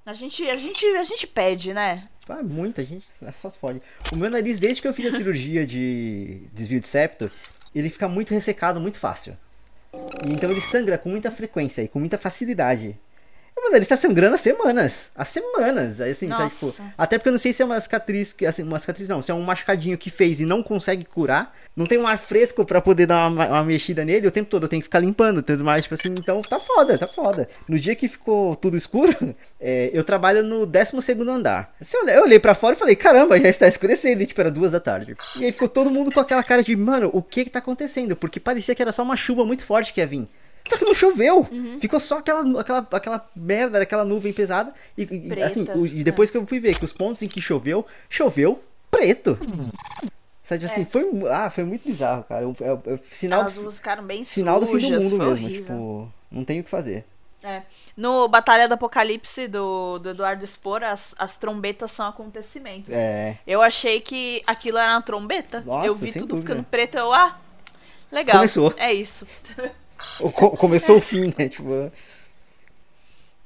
[0.09, 2.09] A gente, a gente, a gente pede, né?
[2.26, 3.04] Ah, muita gente,
[3.38, 3.82] só se pode.
[4.11, 7.30] O meu nariz, desde que eu fiz a cirurgia de desvio de septo,
[7.74, 9.36] ele fica muito ressecado muito fácil.
[10.24, 12.98] Então ele sangra com muita frequência e com muita facilidade.
[13.62, 15.11] Mano, ele está sangrando há semanas.
[15.14, 16.00] Há semanas.
[16.00, 18.78] Assim, sabe, tipo, até porque eu não sei se é uma cicatriz, que- assim, uma
[18.78, 21.54] cicatriz não, se é um machucadinho que fez e não consegue curar.
[21.76, 24.64] Não tem um ar fresco pra poder dar uma, uma mexida nele o tempo todo.
[24.64, 26.09] Eu tenho que ficar limpando, tudo mais, tipo assim.
[26.09, 27.48] Então tá foda, tá foda.
[27.68, 29.14] No dia que ficou tudo escuro,
[29.61, 31.74] é, eu trabalho no 12 andar.
[31.80, 34.22] Assim, eu olhei- eu olhei pra fora e falei, caramba, já está escurecendo.
[34.22, 35.16] E, tipo, era duas da tarde.
[35.36, 38.16] E aí ficou todo mundo com aquela cara de, mano, o que que tá acontecendo?
[38.16, 40.28] Porque parecia que era só uma chuva muito forte que ia vir.
[40.69, 41.47] Só que não choveu.
[41.81, 44.73] Ficou só aquela, aquela, aquela merda, aquela nuvem pesada.
[44.97, 47.41] E, e, assim, o- e depois que eu fui ver que os pontos em que
[47.41, 49.39] choveu, choveu preto.
[50.43, 52.45] Sabe assim, foi, ah, foi muito bizarro, cara.
[52.45, 55.31] É, é- é sinal, do, ficaram bem sinal do fim do sujas, mundo mesmo.
[55.33, 55.61] horrível.
[55.62, 57.05] Tipo, não tem o que fazer.
[57.43, 57.62] É.
[57.97, 62.91] No Batalha do Apocalipse do, do Eduardo Spor, as, as trombetas são acontecimentos.
[62.93, 63.39] É.
[63.47, 65.61] Eu achei que aquilo era uma trombeta.
[65.61, 66.47] Nossa, eu vi tudo dúvida.
[66.49, 67.39] ficando preto, eu, ah,
[68.11, 68.37] legal.
[68.37, 68.75] Começou.
[68.77, 69.27] É isso.
[70.34, 71.49] Co- começou o fim, né?
[71.49, 71.90] Tipo,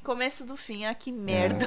[0.05, 1.66] Começo do fim, ah, que merda.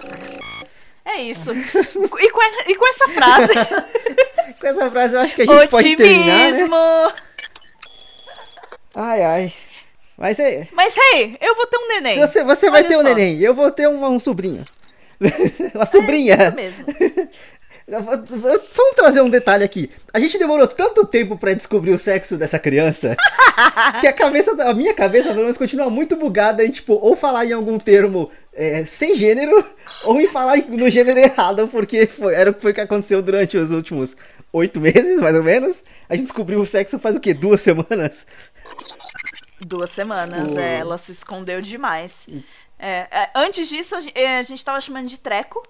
[1.06, 1.52] É isso.
[1.54, 3.54] E com, e com essa frase,
[4.60, 6.48] com essa frase eu acho que a gente pode terminar, né?
[6.50, 6.76] otimismo.
[8.96, 9.54] Ai, ai.
[10.18, 10.68] Mas é.
[10.72, 12.20] Mas, hey, eu vou ter um neném.
[12.20, 13.04] Você, você vai Olha ter um só.
[13.04, 14.64] neném, eu vou ter um, um sobrinho.
[15.74, 16.36] Uma sobrinha.
[16.36, 16.86] Isso mesmo.
[17.88, 19.92] Só vou trazer um detalhe aqui.
[20.12, 23.16] A gente demorou tanto tempo pra descobrir o sexo dessa criança
[24.02, 27.46] que a cabeça, a minha cabeça, pelo menos, continua muito bugada em, tipo, ou falar
[27.46, 29.64] em algum termo é, sem gênero,
[30.04, 33.56] ou em falar no gênero errado, porque foi, era o que foi que aconteceu durante
[33.56, 34.18] os últimos
[34.52, 35.84] oito meses, mais ou menos.
[36.10, 37.36] A gente descobriu o sexo faz o quê?
[37.36, 38.26] Duas semanas?
[39.62, 42.26] Duas semanas, é, ela se escondeu demais.
[42.80, 45.62] É, é, antes disso, a é, gente tava chamando de treco,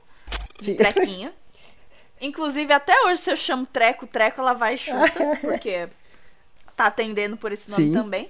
[0.62, 1.30] de trequinho.
[2.26, 5.88] Inclusive, até hoje, se eu chamo treco, treco, ela vai e chuta, porque
[6.76, 7.94] tá atendendo por esse nome Sim.
[7.94, 8.30] também.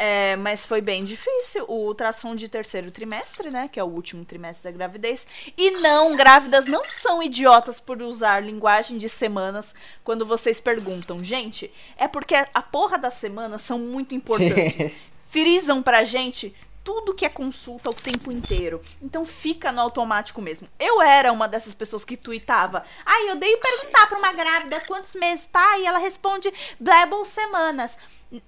[0.00, 3.68] É, mas foi bem difícil o ultrassom de terceiro trimestre, né?
[3.68, 5.26] Que é o último trimestre da gravidez.
[5.56, 11.22] E não, grávidas não são idiotas por usar linguagem de semanas quando vocês perguntam.
[11.24, 14.92] Gente, é porque a porra das semanas são muito importantes.
[15.30, 16.54] Frisam pra gente
[16.88, 18.80] tudo que é consulta o tempo inteiro.
[19.02, 20.66] Então fica no automático mesmo.
[20.78, 22.82] Eu era uma dessas pessoas que tweetava.
[23.04, 27.98] Ai, eu odeio perguntar pra uma grávida quantos meses tá e ela responde Blebble semanas.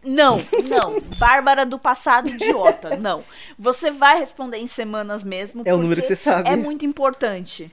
[0.03, 0.99] Não, não.
[1.21, 2.97] Bárbara do passado, idiota.
[2.97, 3.23] Não.
[3.59, 5.63] Você vai responder em semanas mesmo.
[5.67, 6.49] É o número que você sabe.
[6.49, 7.71] É muito importante.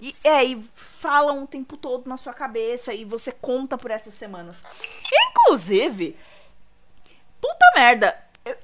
[0.00, 4.14] E, é, e falam o tempo todo na sua cabeça e você conta por essas
[4.14, 4.62] semanas.
[5.32, 6.16] Inclusive,
[7.40, 8.16] puta merda.
[8.44, 8.56] eu-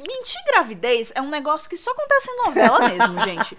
[0.00, 3.56] mentir gravidez é um negócio que só acontece em novela mesmo, gente.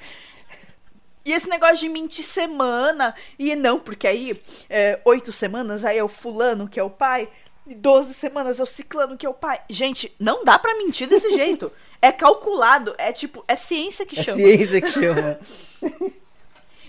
[1.26, 4.32] E esse negócio de mentir semana, e não, porque aí
[4.70, 7.28] é, oito semanas, aí é o fulano que é o pai,
[7.66, 9.60] e 12 semanas é o ciclano que é o pai.
[9.70, 11.72] Gente, não dá pra mentir desse jeito.
[12.00, 14.38] É calculado, é tipo, é ciência que É chama.
[14.38, 15.40] ciência que chama.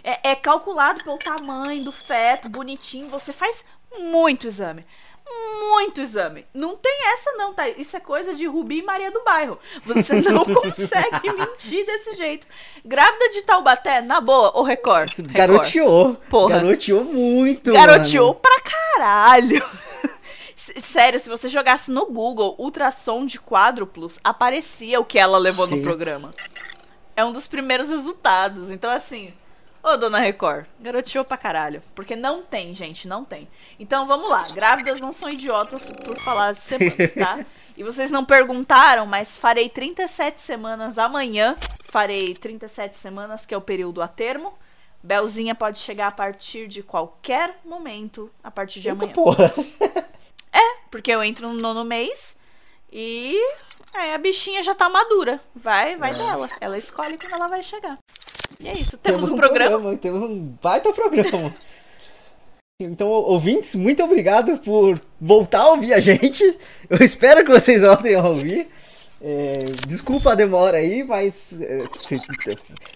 [0.05, 3.09] É, é calculado pelo tamanho do feto, bonitinho.
[3.09, 3.65] Você faz
[3.99, 4.85] muito exame.
[5.61, 6.47] Muito exame.
[6.53, 7.69] Não tem essa, não, tá?
[7.69, 9.59] Isso é coisa de Rubi e Maria do Bairro.
[9.85, 12.47] Você não consegue mentir desse jeito.
[12.85, 15.11] Grávida de Taubaté, na boa, o Record.
[15.11, 15.33] Record.
[15.33, 16.15] Garoteou.
[16.29, 16.61] Porra.
[16.61, 17.73] Garoteou muito.
[17.73, 18.41] Garoteou mano.
[18.41, 19.65] pra caralho.
[20.83, 25.77] Sério, se você jogasse no Google ultrassom de quádruplos, aparecia o que ela levou no
[25.77, 25.83] Sim.
[25.83, 26.31] programa.
[27.17, 28.71] É um dos primeiros resultados.
[28.71, 29.33] Então, assim,
[29.83, 31.83] ô dona Record, garoteou pra caralho.
[31.95, 33.49] Porque não tem, gente, não tem.
[33.79, 37.45] Então vamos lá, grávidas não são idiotas por falar de semanas, tá?
[37.79, 41.55] E vocês não perguntaram, mas farei 37 semanas amanhã.
[41.93, 44.53] Farei 37 semanas, que é o período a termo.
[45.01, 49.15] Belzinha pode chegar a partir de qualquer momento, a partir de Eita amanhã.
[49.15, 49.55] porra.
[50.91, 52.37] Porque eu entro no nono mês
[52.91, 53.39] e
[53.95, 55.41] aí a bichinha já tá madura.
[55.55, 56.49] Vai, vai dela.
[56.61, 57.99] Ela escolhe quando ela vai chegar.
[58.61, 58.97] E é isso.
[58.99, 59.97] Temos, um programa.
[59.97, 61.53] Temos um baita programa.
[62.81, 66.45] Então, ouvintes, muito obrigado por voltar a ouvir a gente.
[66.89, 68.69] Eu espero que vocês voltem a ouvir.
[69.21, 69.53] É,
[69.89, 72.21] desculpa a demora aí, mas é, se-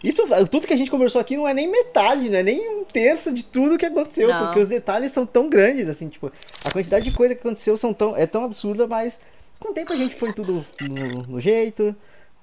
[0.05, 2.85] isso, tudo que a gente conversou aqui não é nem metade, não é nem um
[2.85, 4.45] terço de tudo que aconteceu, Não.
[4.45, 6.31] porque os detalhes são tão grandes, assim, tipo,
[6.65, 9.19] a quantidade de coisa que aconteceu são tão, é tão absurda, mas
[9.59, 11.93] com o tempo a gente põe tudo no, no jeito.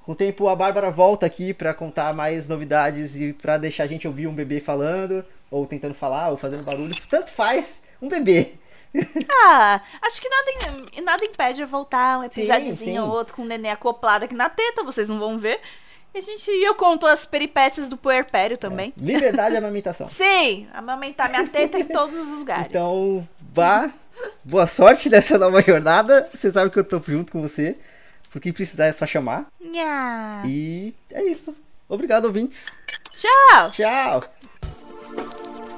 [0.10, 3.86] Com o tempo a Bárbara volta aqui pra contar mais novidades e pra deixar a
[3.86, 6.96] gente ouvir um bebê falando, ou tentando falar, ou fazendo barulho.
[7.08, 8.54] Tanto faz um bebê.
[9.32, 13.70] Ah, acho que nada, nada impede eu voltar um episódiozinho ou outro com o neném
[13.70, 15.60] acoplado aqui na teta, vocês não vão ver.
[16.12, 18.92] E a gente, e eu conto as peripécias do puerpério também.
[18.98, 20.10] Liberdade de amamentação.
[20.10, 22.66] Sim, amamentar minha teta em todos os lugares.
[22.66, 23.92] Então, vá.
[24.44, 26.28] Boa sorte nessa nova jornada.
[26.34, 27.78] Você sabe que eu tô junto com você.
[28.30, 29.46] Porque precisar é só chamar.
[29.60, 30.44] Nha.
[30.46, 31.56] E é isso.
[31.88, 32.66] Obrigado, ouvintes.
[33.16, 33.70] Tchau!
[33.72, 35.69] Tchau.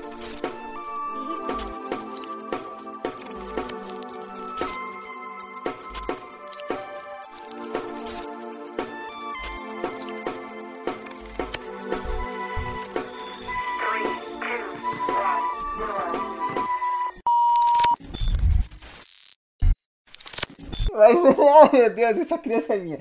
[21.61, 22.99] Ai meu Deus, essa criança é minha.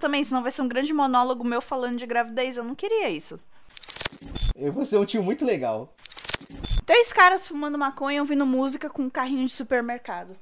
[0.00, 2.56] Também, senão vai ser um grande monólogo meu falando de gravidez.
[2.56, 3.38] Eu não queria isso.
[4.56, 5.94] Eu vou ser um tio muito legal.
[6.84, 10.36] Três caras fumando maconha ouvindo música com um carrinho de supermercado.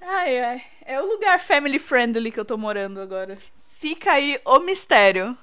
[0.00, 0.62] Ai, ai.
[0.84, 3.36] É o lugar family friendly que eu tô morando agora.
[3.80, 5.36] Fica aí o mistério.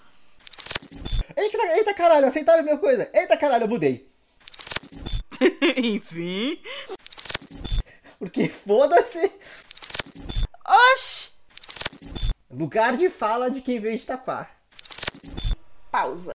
[1.36, 3.10] Eita, eita caralho, aceitaram a minha coisa.
[3.14, 4.08] Eita caralho, eu mudei.
[5.78, 6.60] Enfim.
[8.20, 9.32] Porque foda-se.
[10.74, 11.32] Oxi!
[12.50, 14.50] Lugar de fala de quem veio de Itaquá.
[15.92, 16.30] Pausa.